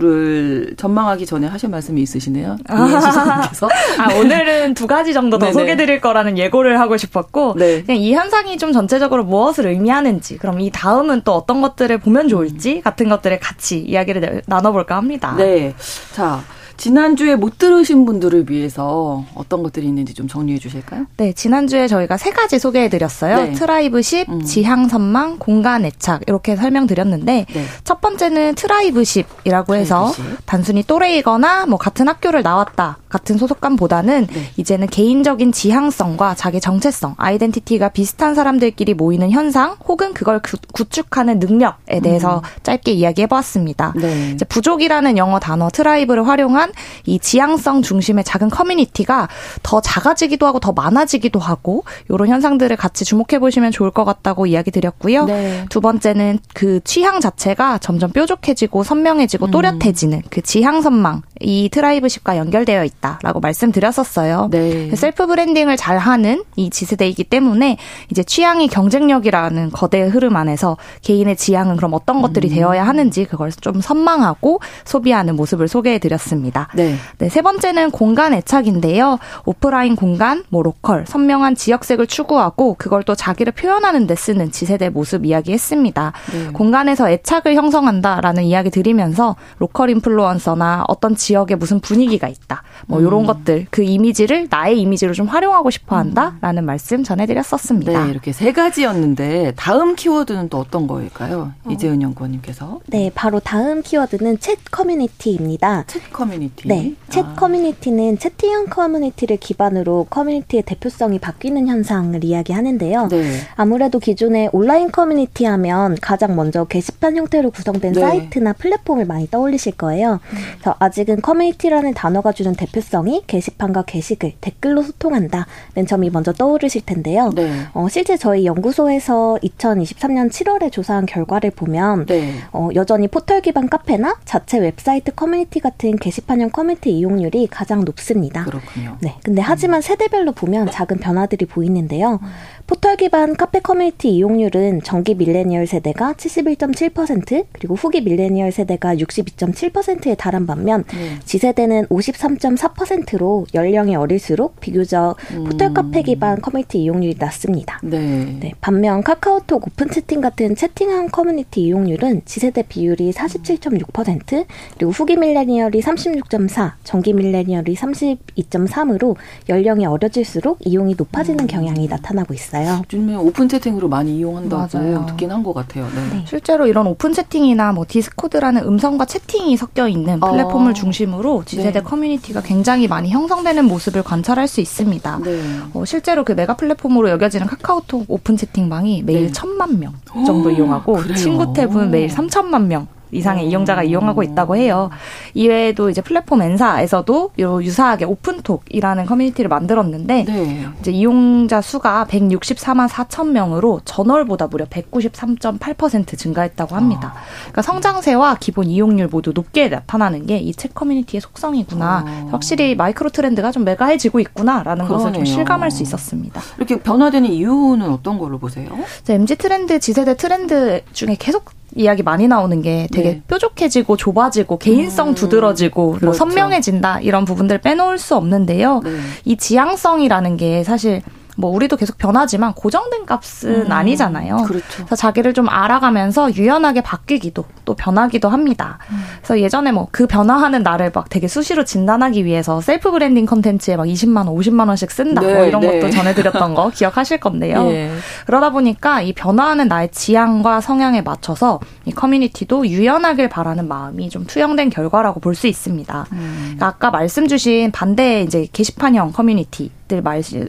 [0.76, 2.56] 전망하기 전에 하실 말씀이 있으시네요.
[2.68, 3.50] 아,
[3.98, 7.82] 아 오늘은 두 가지 정도 더 소개 드릴 거라는 예고를 하고 싶었고 네.
[7.82, 12.80] 그냥 이 현상이 좀 전체적으로 무엇을 의미하는지 그럼 이 다음은 또 어떤 것들을 보면 좋을지
[12.82, 15.34] 같은 것들을 같이 이야기를 나눠볼까 합니다.
[15.36, 15.74] 네.
[16.12, 16.42] 자,
[16.80, 21.04] 지난주에 못 들으신 분들을 위해서 어떤 것들이 있는지 좀 정리해 주실까요?
[21.18, 23.36] 네, 지난주에 저희가 세 가지 소개해 드렸어요.
[23.36, 23.52] 네.
[23.52, 24.42] tribeship, 음.
[24.42, 27.64] 지향 선망, 공간 애착 이렇게 설명드렸는데 네.
[27.84, 30.46] 첫 번째는 tribeship이라고 해서 tribeship.
[30.46, 34.50] 단순히 또래이거나 뭐 같은 학교를 나왔다 같은 소속감보다는 네.
[34.56, 42.00] 이제는 개인적인 지향성과 자기 정체성, identity가 비슷한 사람들끼리 모이는 현상 혹은 그걸 구, 축하는 능력에
[42.00, 42.42] 대해서 음.
[42.62, 43.92] 짧게 이야기해 보았습니다.
[43.96, 44.36] 네.
[44.48, 46.72] 부족이라는 영어 단어 tribe를 활용한
[47.04, 49.28] 이 지향성 중심의 작은 커뮤니티가
[49.62, 54.70] 더 작아지기도 하고 더 많아지기도 하고 이런 현상들을 같이 주목해 보시면 좋을 것 같다고 이야기
[54.70, 55.24] 드렸고요.
[55.26, 55.66] 네.
[55.68, 59.50] 두 번째는 그 취향 자체가 점점 뾰족해지고 선명해지고 음.
[59.50, 64.48] 또렷해지는 그 지향 선망 이 tribeship과 연결되어 있다라고 말씀드렸었어요.
[64.50, 64.94] 네.
[64.94, 67.76] self branding을 잘 하는 이 Z세대이기 때문에
[68.10, 72.54] 이제 취향이 경쟁력이라는 거대 흐름 안에서 개인의 지향은 그럼 어떤 것들이 음.
[72.54, 76.30] 되어야 하는지 그걸 좀 선망하고 소비하는 모습을 소개해 드렸습니다.
[76.30, 76.68] 있습니다.
[76.74, 76.96] 네.
[77.18, 77.28] 네.
[77.28, 79.18] 세 번째는 공간 애착인데요.
[79.44, 85.24] 오프라인 공간, 뭐 local, 선명한 지역색을 추구하고 그걸 또 자기를 표현하는 데 쓰는 Z세대 모습
[85.24, 86.12] 이야기했습니다.
[86.32, 86.52] 네.
[86.52, 92.62] 공간에서 애착을 형성한다라는 이야기 드리면서 local influencer나 어떤 지역에 무슨 분위기가 있다.
[92.90, 93.26] 뭐 이런 음.
[93.26, 96.66] 것들 그 이미지를 나의 이미지로 좀 활용하고 싶어 한다라는 음.
[96.66, 98.04] 말씀 전해드렸었습니다.
[98.04, 101.52] 네, 이렇게 세 가지였는데 다음 키워드는 또 어떤 거일까요?
[101.64, 101.70] 어.
[101.70, 102.80] 이재은 연구원님께서.
[102.86, 105.84] 네, 바로 다음 키워드는 챗 커뮤니티입니다.
[105.86, 106.00] 챗.
[106.12, 106.66] 커뮤니티.
[106.66, 106.94] 네.
[107.08, 107.34] 챗 아.
[107.36, 113.08] 커뮤니티는 채팅형 커뮤니티를 기반으로 커뮤니티의 대표성이 바뀌는 현상을 이야기하는데요.
[113.08, 113.32] 네.
[113.54, 118.00] 아무래도 기존에 온라인 커뮤니티 하면 가장 먼저 게시판 형태로 구성된 네.
[118.00, 120.14] 사이트나 플랫폼을 많이 떠올리실 거예요.
[120.14, 120.38] 음.
[120.58, 127.30] 그래서 아직은 커뮤니티라는 단어가 주는 대표 성이 게시판과 게시글, 댓글로 소통한다는 점이 먼저 떠오르실 텐데요.
[127.34, 127.50] 네.
[127.74, 132.34] 어, 실제 저희 연구소에서 2023년 7월에 조사한 결과를 보면 네.
[132.52, 138.44] 어, 여전히 포털 기반 카페나 자체 웹사이트 커뮤니티 같은 게시판 비판형 커뮤니티 이용률이 가장 높습니다.
[138.44, 138.96] 그렇군요.
[139.00, 139.16] 네.
[139.22, 142.20] 근데 하지만 세대별로 보면 작은 변화들이 보이는데요.
[142.66, 150.46] 포털 기반 카페 커뮤니티 이용률은 정기 밀레니얼 세대가 71.7% 그리고 후기 밀레니얼 세대가 62.7%에 달한
[150.46, 151.18] 반면 네.
[151.24, 152.69] Z세대는 53.4%
[153.18, 155.44] 로 연령이 어릴수록 비교적 음.
[155.44, 157.80] 포털 카페 기반 커뮤니티 이용률이 낮습니다.
[157.82, 157.98] 네.
[158.40, 158.52] 네.
[158.60, 164.44] 반면 카카오톡 오픈 채팅 같은 채팅형 커뮤니티 이용률은 Z세대 비율이 47.6%
[164.76, 169.16] 그리고 후기 millennial이 36.4, 전기 millennial이 32.3으로
[169.48, 171.46] 연령이 어려질수록 이용이 높아지는 음.
[171.46, 172.82] 경향이 나타나고 있어요.
[172.84, 175.06] 요즘에 오픈 채팅으로 많이 이용한다고 맞아요.
[175.06, 175.86] 듣긴 한 것 같아요.
[175.94, 176.18] 네.
[176.18, 176.24] 네.
[176.26, 180.30] 실제로 이런 오픈 채팅이나 뭐 디스코드라는 음성과 채팅이 섞여 있는 어.
[180.30, 180.74] 플랫폼을 어.
[180.74, 181.80] 중심으로 지세대 네.
[181.82, 185.20] 커뮤니티가 굉장히 많이 형성되는 모습을 관찰할 수 있습니다.
[185.24, 185.40] 네.
[185.74, 189.32] 어, 실제로 그 메가 플랫폼으로 여겨지는 카카오톡 오픈 채팅방이 매일 네.
[189.32, 189.94] 천만 명
[190.26, 191.16] 정도 오, 이용하고 그래요?
[191.16, 193.50] 친구 탭은 매일 삼천만 명 이상의 음.
[193.50, 194.90] 이용자가 이용하고 있다고 해요.
[195.34, 200.66] 이외에도 이제 플랫폼 엔사에서도 요 유사하게 오픈톡이라는 커뮤니티를 만들었는데 네.
[200.80, 207.12] 이제 이용자 수가 164만 4천 명으로 전월보다 무려 193.8% 증가했다고 합니다.
[207.16, 207.20] 아.
[207.42, 212.04] 그러니까 성장세와 기본 이용률 모두 높게 나타나는 게 이 책 커뮤니티의 속성이구나.
[212.06, 212.28] 아.
[212.32, 214.98] 확실히 마이크로 트렌드가 좀 메가해지고 있구나라는 그러네요.
[215.06, 216.40] 것을 좀 실감할 수 있었습니다.
[216.58, 218.68] 이렇게 변화되는 이유는 어떤 걸로 보세요?
[219.08, 221.44] MZ 트렌드, Z세대 트렌드 중에 계속
[221.74, 223.22] 이야기 많이 나오는 게 되게 네.
[223.28, 226.06] 뾰족해지고 좁아지고 개인성 음, 두드러지고 뭐 그렇죠.
[226.06, 228.80] 뭐 선명해진다 이런 부분들 빼놓을 수 없는데요.
[228.84, 228.90] 네.
[229.24, 231.02] 이 지향성이라는 게 사실
[231.40, 234.36] 뭐 우리도 계속 변하지만 고정된 값은 음, 아니잖아요.
[234.46, 234.64] 그렇죠.
[234.76, 238.78] 그래서 자기를 좀 알아가면서 유연하게 바뀌기도 또 변하기도 합니다.
[238.90, 239.02] 음.
[239.18, 243.86] 그래서 예전에 뭐 그 변화하는 나를 막 되게 수시로 진단하기 위해서 self branding 컨텐츠에 막
[243.86, 245.20] 20만 원, 50만 원씩 쓴다.
[245.20, 245.80] 뭐 네, 뭐 이런 네.
[245.80, 247.64] 것도 전해드렸던 거 기억하실 건데요.
[247.64, 247.90] 네.
[248.26, 254.70] 그러다 보니까 이 변화하는 나의 지향과 성향에 맞춰서 이 커뮤니티도 유연하길 바라는 마음이 좀 투영된
[254.70, 256.06] 결과라고 볼 수 있습니다.
[256.12, 256.40] 음.
[256.56, 260.02] 그러니까 아까 말씀 주신 반대 이제 게시판형 커뮤니티 들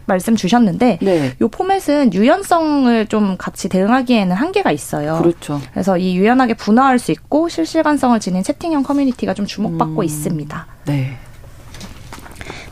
[0.06, 1.34] 말씀 주셨는데 네.
[1.42, 5.18] 요 포맷은 유연성을 좀 같이 대응하기에는 한계가 있어요.
[5.22, 5.60] 그렇죠.
[5.72, 10.04] 그래서 이 유연하게 분화할 수 있고 실시간성을 지닌 채팅형 커뮤니티가 좀 주목받고 음.
[10.04, 10.68] 있습니다.
[10.86, 11.18] 네.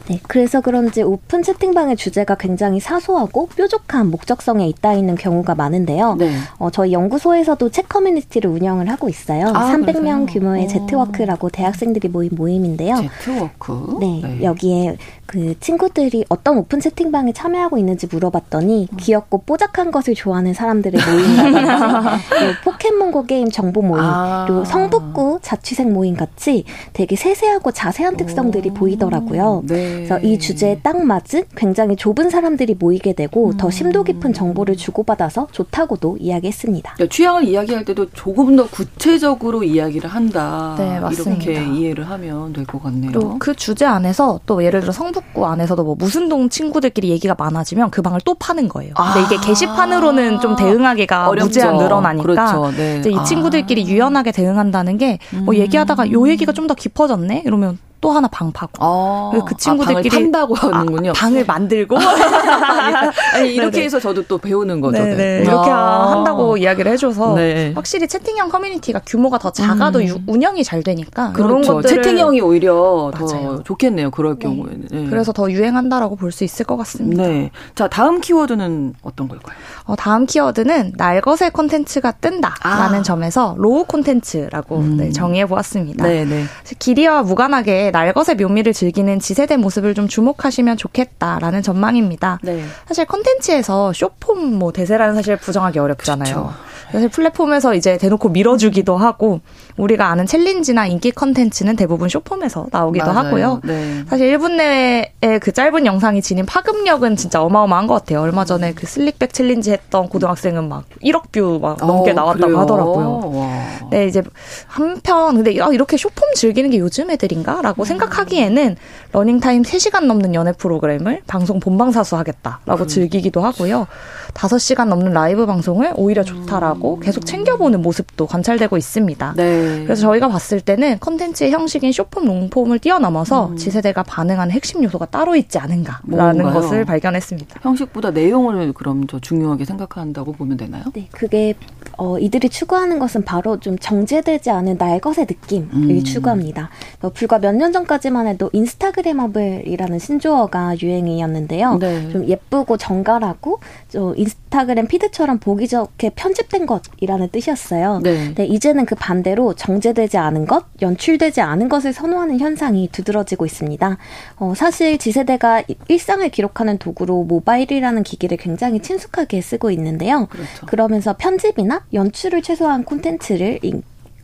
[0.10, 6.16] 네, 그래서 그런지 오픈 채팅방의 주제가 굉장히 사소하고 뾰족한 목적성에 있다 있는 경우가 많은데요.
[6.16, 6.32] 네.
[6.58, 9.48] 어, 저희 연구소에서도 책 커뮤니티를 운영을 하고 있어요.
[9.50, 10.26] 아, 300명 그러세요?
[10.26, 12.96] 규모의 제트워크라고 대학생들이 모인 모임인데요.
[12.96, 13.98] 제트워크?
[14.00, 14.98] 네, 네, 여기에
[15.28, 18.98] 그 친구들이 어떤 오픈 채팅방에 참여하고 있는지 물어봤더니 음.
[18.98, 24.46] 귀엽고 뽀짝한 것을 좋아하는 사람들의 모임이라든지 포켓몬고 게임 정보 모임, 아.
[24.48, 28.74] 그리고 성북구 자취생 모임 같이 되게 세세하고 자세한 특성들이 오.
[28.74, 29.64] 보이더라고요.
[29.68, 29.99] 네.
[30.08, 33.58] 그래서 이 주제에 딱 맞은 굉장히 좁은 사람들이 모이게 되고 음.
[33.58, 36.96] 더 심도 깊은 정보를 주고받아서 좋다고도 이야기했습니다.
[37.10, 40.76] 취향을 이야기할 때도 조금 더 구체적으로 이야기를 한다.
[40.78, 41.44] 네, 맞습니다.
[41.44, 43.12] 이렇게 이해를 하면 될 것 같네요.
[43.12, 47.90] 또 그 주제 안에서 또 예를 들어 성북구 안에서도 뭐 무슨 동 친구들끼리 얘기가 많아지면
[47.90, 48.94] 그 방을 또 파는 거예요.
[48.96, 49.14] 아.
[49.14, 51.46] 근데 이게 게시판으로는 좀 대응하기가 어렵죠.
[51.48, 52.72] 무제한 늘어나니까 그렇죠.
[52.76, 52.98] 네.
[53.00, 53.88] 이제 이 친구들끼리 아.
[53.88, 55.56] 유연하게 대응한다는 게뭐 음.
[55.56, 60.20] 얘기하다가 요 얘기가 좀 더 깊어졌네 이러면 또 하나 방 파고 아, 그 친구들끼리 아,
[60.20, 61.12] 판다고 하는군요.
[61.12, 61.98] 아, 방을 만들고
[63.34, 63.86] 아니 이렇게 네네.
[63.86, 65.04] 해서 저도 또 배우는 거죠.
[65.04, 65.16] 네네.
[65.16, 65.40] 네.
[65.44, 66.12] 이렇게 아.
[66.12, 67.74] 한다고 이야기를 해줘서 네.
[67.76, 70.24] 확실히 채팅형 커뮤니티가 규모가 더 작아도 음.
[70.28, 71.76] 운영이 잘 되니까 그렇죠.
[71.76, 73.58] 것들을 채팅형이 오히려 맞아요.
[73.58, 74.12] 더 좋겠네요.
[74.12, 74.46] 그럴 네.
[74.46, 75.06] 경우에는 네.
[75.10, 77.24] 그래서 더 유행한다라고 볼 수 있을 것 같습니다.
[77.24, 77.50] 네.
[77.74, 79.56] 자 다음 키워드는 어떤 걸까요?
[79.86, 83.02] 어, 다음 키워드는 날것의 콘텐츠가 뜬다라는 아.
[83.02, 84.98] 점에서 raw 콘텐츠라고 음.
[84.98, 86.06] 네, 정의해 보았습니다.
[86.06, 86.44] 네 네.
[86.78, 92.40] 길이와 무관하게 날것의 묘미를 즐기는 Z세대 모습을 좀 주목하시면 좋겠다라는 전망입니다.
[92.42, 92.64] 네.
[92.88, 96.34] 사실 컨텐츠에서 쇼폼 뭐 대세라는 사실 부정하기 어렵잖아요.
[96.34, 96.69] 그렇죠.
[96.92, 99.42] 사실 플랫폼에서 이제 대놓고 밀어주기도 하고
[99.78, 103.28] 우리가 아는 challenge나 인기 컨텐츠는 대부분 쇼폼에서 나오기도 맞아요.
[103.28, 103.62] 하고요.
[103.64, 104.04] 네.
[104.08, 108.22] 사실 1분 내에 그 짧은 영상이 지닌 파급력은 진짜 어마어마한 것 같아요.
[108.22, 112.60] 얼마 전에 그 slickback challenge 했던 고등학생은 막 1억 view 막 넘게 어, 나왔다고 그래요?
[112.60, 113.32] 하더라고요.
[113.34, 113.50] 와.
[113.92, 114.22] 네, 이제
[114.68, 117.86] 한편 근데 아, 이렇게 쇼폼 즐기는 게 요즘 애들인가라고 음.
[117.86, 118.76] 생각하기에는
[119.12, 122.88] 러닝타임 3시간 넘는 연애 프로그램을 방송 본방사수 하겠다라고 음.
[122.88, 123.88] 즐기기도 하고요.
[124.34, 127.00] 5시간 넘는 라이브 방송을 오히려 좋다라고 음.
[127.00, 129.34] 계속 챙겨보는 모습도 관찰되고 있습니다.
[129.38, 129.84] 네.
[129.84, 133.56] 그래서 저희가 봤을 때는 컨텐츠의 형식인 short-form, long-form을 뛰어넘어서 음.
[133.58, 136.54] Z세대가 반응하는 핵심 요소가 따로 있지 않은가라는 뭔가요?
[136.54, 137.60] 것을 발견했습니다.
[137.64, 140.84] 형식보다 내용을 그럼 더 중요하게 생각한다고 보면 되나요?
[140.94, 141.54] 네, 그게
[141.98, 146.04] 어, 이들이 추구하는 것은 바로 좀 정제되지 않은 날것의 느낌을 음.
[146.04, 146.70] 추구합니다.
[147.02, 151.78] 어, 불과 몇 년 전까지만 해도 인스타그램업을이라는 신조어가 유행이었는데요.
[151.80, 152.10] 네.
[152.10, 153.60] 좀 예쁘고 정갈하고
[153.90, 158.00] 좀 인스타그램 피드처럼 보기 좋게 편집된 것이라는 뜻이었어요.
[158.04, 158.26] 네.
[158.28, 163.98] 근데 이제는 그 반대로 정제되지 않은 것, 연출되지 않은 것을 선호하는 현상이 두드러지고 있습니다.
[164.38, 170.28] 어, 사실 지세대가 일상을 기록하는 도구로 모바일이라는 기기를 굉장히 친숙하게 쓰고 있는데요.
[170.28, 170.66] 그렇죠.
[170.66, 173.60] 그러면서 편집이나 연출을 최소화한 콘텐츠를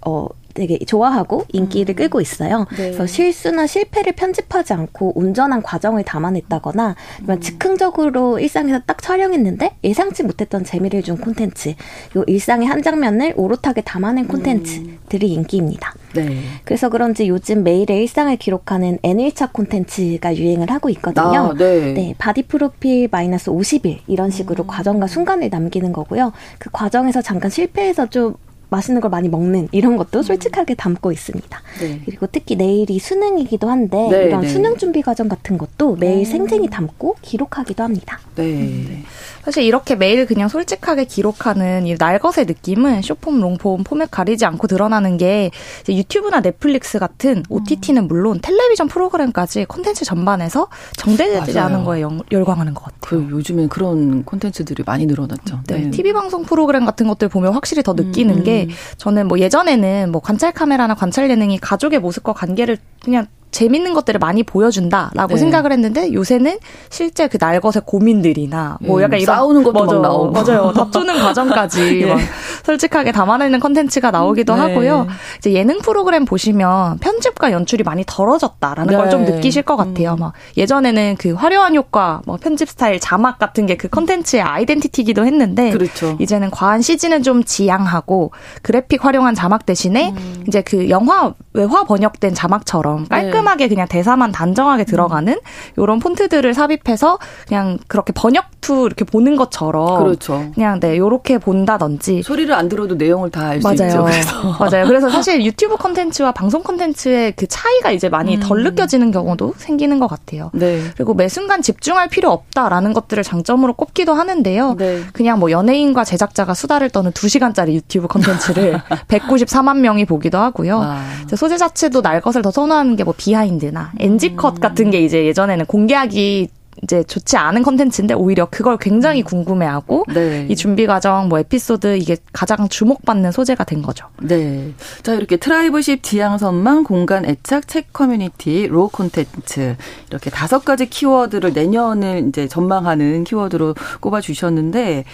[0.06, 1.96] 어, 되게 좋아하고 인기를 음.
[1.96, 2.66] 끌고 있어요.
[2.72, 2.76] 네.
[2.78, 7.42] 그래서 실수나 실패를 편집하지 않고 온전한 과정을 담아냈다거나 아니면 음.
[7.42, 11.76] 즉흥적으로 일상에서 딱 촬영했는데 예상치 못했던 재미를 준 콘텐츠,
[12.18, 15.42] 요 일상의 한 장면을 오롯하게 담아낸 콘텐츠들이 음.
[15.42, 15.94] 인기입니다.
[16.16, 16.38] 네.
[16.64, 21.52] 그래서 그런지 요즘 매일의 일상을 기록하는 N일차 콘텐츠가 유행을 하고 있거든요.
[21.52, 21.94] 아, 네.
[21.94, 22.16] 네.
[22.18, 24.68] body 프로필 마이너스 50일 이런 식으로 음.
[24.68, 26.32] 과정과 순간을 남기는 거고요.
[26.58, 28.36] 그 과정에서 잠깐 실패해서 좀
[28.76, 30.24] 맛있는 걸 많이 먹는 이런 것도 음.
[30.24, 31.62] 솔직하게 담고 있습니다.
[31.80, 32.02] 네.
[32.06, 34.48] 그리고 특히 내일이 수능이기도 한데 네, 이런 네.
[34.48, 36.26] 수능 준비 과정 같은 것도 매일 음.
[36.26, 38.20] 생생히 담고 기록하기도 합니다.
[38.36, 38.44] 네.
[38.44, 39.04] 음.
[39.44, 45.18] 사실 이렇게 매일 그냥 솔직하게 기록하는 이 날것의 느낌은 쇼폼, 롱폼, 포맷 가리지 않고 드러나는
[45.18, 45.52] 게
[45.88, 50.68] 유튜브나 넷플릭스 같은 OTT는 물론 텔레비전 프로그램까지 콘텐츠 전반에서
[50.98, 53.00] 정제되지 않은 거에 영, 열광하는 것 같아요.
[53.02, 55.60] 그 요즘엔 그런 콘텐츠들이 많이 늘어났죠.
[55.68, 55.78] 네.
[55.78, 55.92] 네.
[55.92, 58.65] TV 방송 프로그램 같은 것들 보면 확실히 더 느끼는 음, 게
[58.98, 64.44] 저는 뭐 예전에는 뭐 관찰 카메라나 관찰 예능이 가족의 모습과 관계를 그냥 재밌는 것들을 많이
[64.44, 65.38] 보여준다라고 네.
[65.38, 66.58] 생각을 했는데 요새는
[66.90, 71.20] 실제 그 날것의 고민들이나 뭐 음, 약간 이런 싸우는 것도 맞아, 막 나오고 맞아요 다투는
[71.24, 72.06] 과정까지 네.
[72.06, 72.20] 막
[72.64, 74.62] 솔직하게 담아내는 컨텐츠가 나오기도 네.
[74.62, 78.98] 하고요 이제 예능 프로그램 보시면 편집과 연출이 많이 덜어졌다라는 네.
[78.98, 80.20] 걸좀 느끼실 것 같아요 음.
[80.20, 85.72] 막 예전에는 그 화려한 효과 뭐 편집 스타일 자막 같은 게 그 컨텐츠의 아이덴티티기도 했는데
[85.72, 86.18] 그렇죠.
[86.20, 88.32] 이제는 과한 CG는 좀 지양하고
[88.62, 90.44] 그래픽 활용한 자막 대신에 음.
[90.48, 95.40] 이제 그 영화 외화 번역된 자막처럼 깔끔 깔끔하게 그냥 대사만 단정하게 들어가는
[95.78, 100.52] 이런 폰트들을 삽입해서 그냥 그렇게 번역 유튜브 이렇게 보는 것처럼 그렇죠.
[100.56, 104.04] 그냥 네 요렇게 본다든지 소리를 안 들어도 내용을 다 알 수 있죠.
[104.04, 104.42] 그래서.
[104.60, 104.88] 맞아요.
[104.88, 108.40] 그래서 사실 유튜브 컨텐츠와 방송 컨텐츠의 그 차이가 이제 많이 음.
[108.42, 110.50] 덜 느껴지는 경우도 생기는 것 같아요.
[110.54, 110.82] 네.
[110.96, 114.76] 그리고 매 순간 집중할 필요 없다라는 것들을 장점으로 꼽기도 하는데요.
[114.78, 115.04] 네.
[115.14, 120.82] 그냥 뭐 연예인과 제작자가 수다를 떠는 2시간짜리 유튜브 컨텐츠를 194만 명이 보기도 하고요.
[120.82, 121.04] 아.
[121.36, 124.60] 소재 자체도 날 것을 더 선호하는 게 뭐 behind나 NG 컷 음.
[124.60, 126.50] 같은 게 이제 예전에는 공개하기
[126.84, 129.24] 이제 좋지 않은 컨텐츠인데 오히려 그걸 굉장히 음.
[129.24, 130.46] 궁금해하고 네.
[130.50, 134.08] 이 준비 과정 뭐 에피소드 이게 가장 주목받는 소재가 된 거죠.
[134.22, 134.72] 네.
[135.02, 139.76] 자 이렇게 tribeship 지향선망 공간 애착 책 커뮤니티 로 콘텐츠
[140.10, 145.06] 이렇게 다섯 가지 키워드를 내년을 이제 전망하는 키워드로 꼽아 주셨는데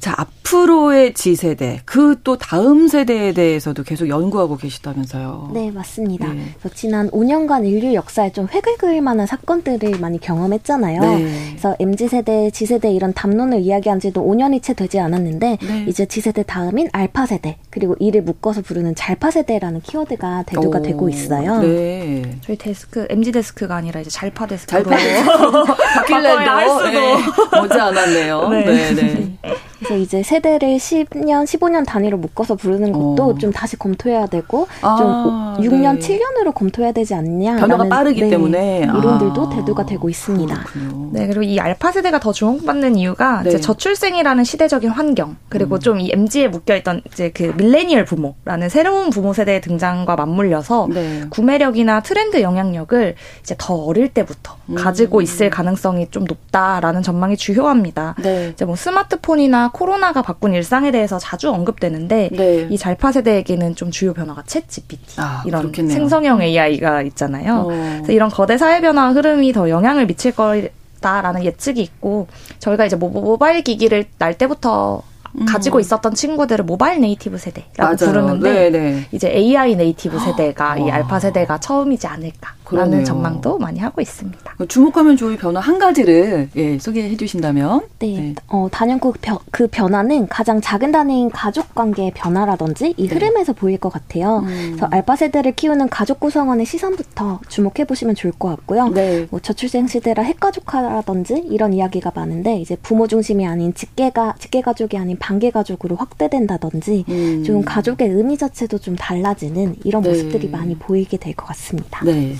[0.00, 5.50] 자, 앞으로의 지세대, 그 또 다음 세대에 대해서도 계속 연구하고 계시다면서요.
[5.54, 6.32] 네, 맞습니다.
[6.32, 6.54] 네.
[6.74, 11.00] 지난 5년간 인류 역사에 좀 획을 그을 만한 사건들을 많이 경험했잖아요.
[11.00, 11.30] 네.
[11.50, 15.84] 그래서 MZ세대, G세대 이런 담론을 이야기한 지도 5년이 채 되지 않았는데, 네.
[15.86, 21.60] 이제 G세대 다음인 알파세대, 그리고 이를 묶어서 부르는 잘파세대라는 키워드가 대두가 오, 되고 있어요.
[21.60, 22.38] 네.
[22.42, 24.82] 저희 데스크, MZ 데스크가 아니라 이제 잘파 데스크로.
[24.90, 27.14] 잘파 바뀔래도 네.
[27.62, 28.48] 오지 않았네요.
[28.48, 28.64] 네.
[28.64, 29.38] 네, 네.
[29.78, 33.38] 그래서 이제 세대를 10년, 15년 단위로 묶어서 부르는 것도 어.
[33.38, 36.18] 좀 다시 검토해야 되고 아, 좀 6년, 네.
[36.18, 37.56] 7년으로 검토해야 되지 않냐.
[37.56, 40.54] 변화가 빠르기 네, 때문에 이론들도 아, 대두가 되고 있습니다.
[40.54, 41.10] 그렇군요.
[41.12, 43.50] 네, 그리고 이 알파 세대가 더 주목받는 이유가 네.
[43.50, 45.80] 이제 저출생이라는 시대적인 환경 그리고 음.
[45.80, 51.24] 좀이 MZ에 묶여있던 이제 그 밀레니얼 부모라는 새로운 부모 세대의 등장과 맞물려서 네.
[51.30, 54.74] 구매력이나 트렌드 영향력을 이제 더 어릴 때부터 음.
[54.74, 58.14] 가지고 있을 가능성이 좀 높다라는 전망이 주요합니다.
[58.22, 58.50] 네.
[58.52, 62.66] 이제 뭐 스마트폰이나 코로나가 바꾼 일상에 대해서 자주 언급되는데 네.
[62.70, 65.94] 이 잘파 세대에게는 좀 주요 변화가 ChatGPT 아, 이런 그렇겠네요.
[65.94, 67.54] 생성형 AI가 있잖아요.
[67.54, 67.66] 어.
[67.68, 72.26] 그래서 이런 거대 사회 변화 흐름이 더 영향을 미칠 거다라는 예측이 있고
[72.58, 75.02] 저희가 이제 모바일 기기를 날 때부터
[75.38, 75.44] 음.
[75.46, 77.96] 가지고 있었던 친구들을 mobile native 세대라고 맞아요.
[77.96, 79.06] 부르는데 네네.
[79.12, 83.04] 이제 AI native 세대가 이 알파 세대가 처음이지 않을까라는 그러네요.
[83.04, 84.54] 전망도 많이 하고 있습니다.
[84.68, 88.34] 주목하면 좋을 변화 한 가지를 예, 소개해 주신다면 네, 네.
[88.48, 93.14] 어, 단연코 그, 그 변화는 가장 작은 단위인 가족 관계의 변화라든지 이 네.
[93.14, 94.38] 흐름에서 보일 것 같아요.
[94.46, 94.72] 음.
[94.76, 98.88] 그래서 알파 세대를 키우는 가족 구성원의 시선부터 주목해 보시면 좋을 것 같고요.
[98.88, 99.26] 네.
[99.30, 105.16] 뭐 저출생 시대라 핵가족화라든지 이런 이야기가 많은데 이제 부모 중심이 아닌 직계가 직계 가족이 아닌
[105.26, 107.42] 단계 가족으로 확대된다든지 음.
[107.44, 110.10] 좀 가족의 의미 자체도 좀 달라지는 이런 네.
[110.10, 112.04] 모습들이 많이 보이게 될 것 같습니다.
[112.04, 112.36] 네.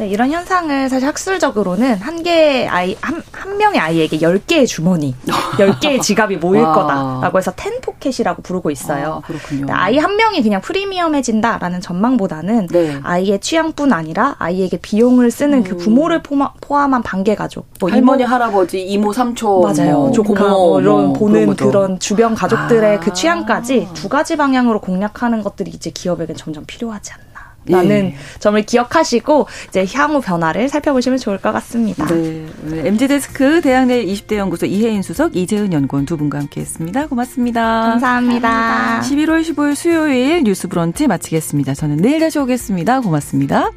[0.00, 5.14] 네, 이런 현상을 사실 학술적으로는 한 개의 아이, 한, 한 명의 아이에게 열개의 주머니,
[5.58, 9.20] 열개의 지갑이 모일 거다라고 해서 ten pocket이라고 부르고 있어요.
[9.22, 9.66] 아, 그렇군요.
[9.68, 12.98] 아이 한 명이 그냥 프리미엄해진다라는 전망보다는 네.
[13.02, 15.76] 아이의 취향뿐 아니라 아이에게 비용을 쓰는 그 음.
[15.76, 17.66] 그 부모를 포함한 방계 가족.
[17.78, 19.60] 뭐 할머니, 이모, 할아버지, 이모, 삼촌.
[19.60, 19.98] 맞아요.
[19.98, 23.00] 뭐, 조카, 뭐 이런 뭐, 보는 그런, 주변 가족들의 아.
[23.00, 27.29] 그 취향까지 두 가지 방향으로 공략하는 것들이 이제 기업에게 점점 필요하지 않나.
[27.70, 28.16] 라는 예.
[28.38, 32.06] 점을 기억하시고 이제 향후 변화를 살펴보시면 좋을 것 같습니다.
[32.06, 32.46] 네.
[32.84, 37.06] MZ 데스크 대학 내 20대 연구소 이혜인 수석, 이재은 연구원 두 분과 함께했습니다.
[37.08, 37.80] 고맙습니다.
[37.82, 39.00] 감사합니다.
[39.02, 41.74] 11월 15일 수요일 뉴스 브런치 마치겠습니다.
[41.74, 43.00] 저는 내일 다시 오겠습니다.
[43.00, 43.70] 고맙습니다.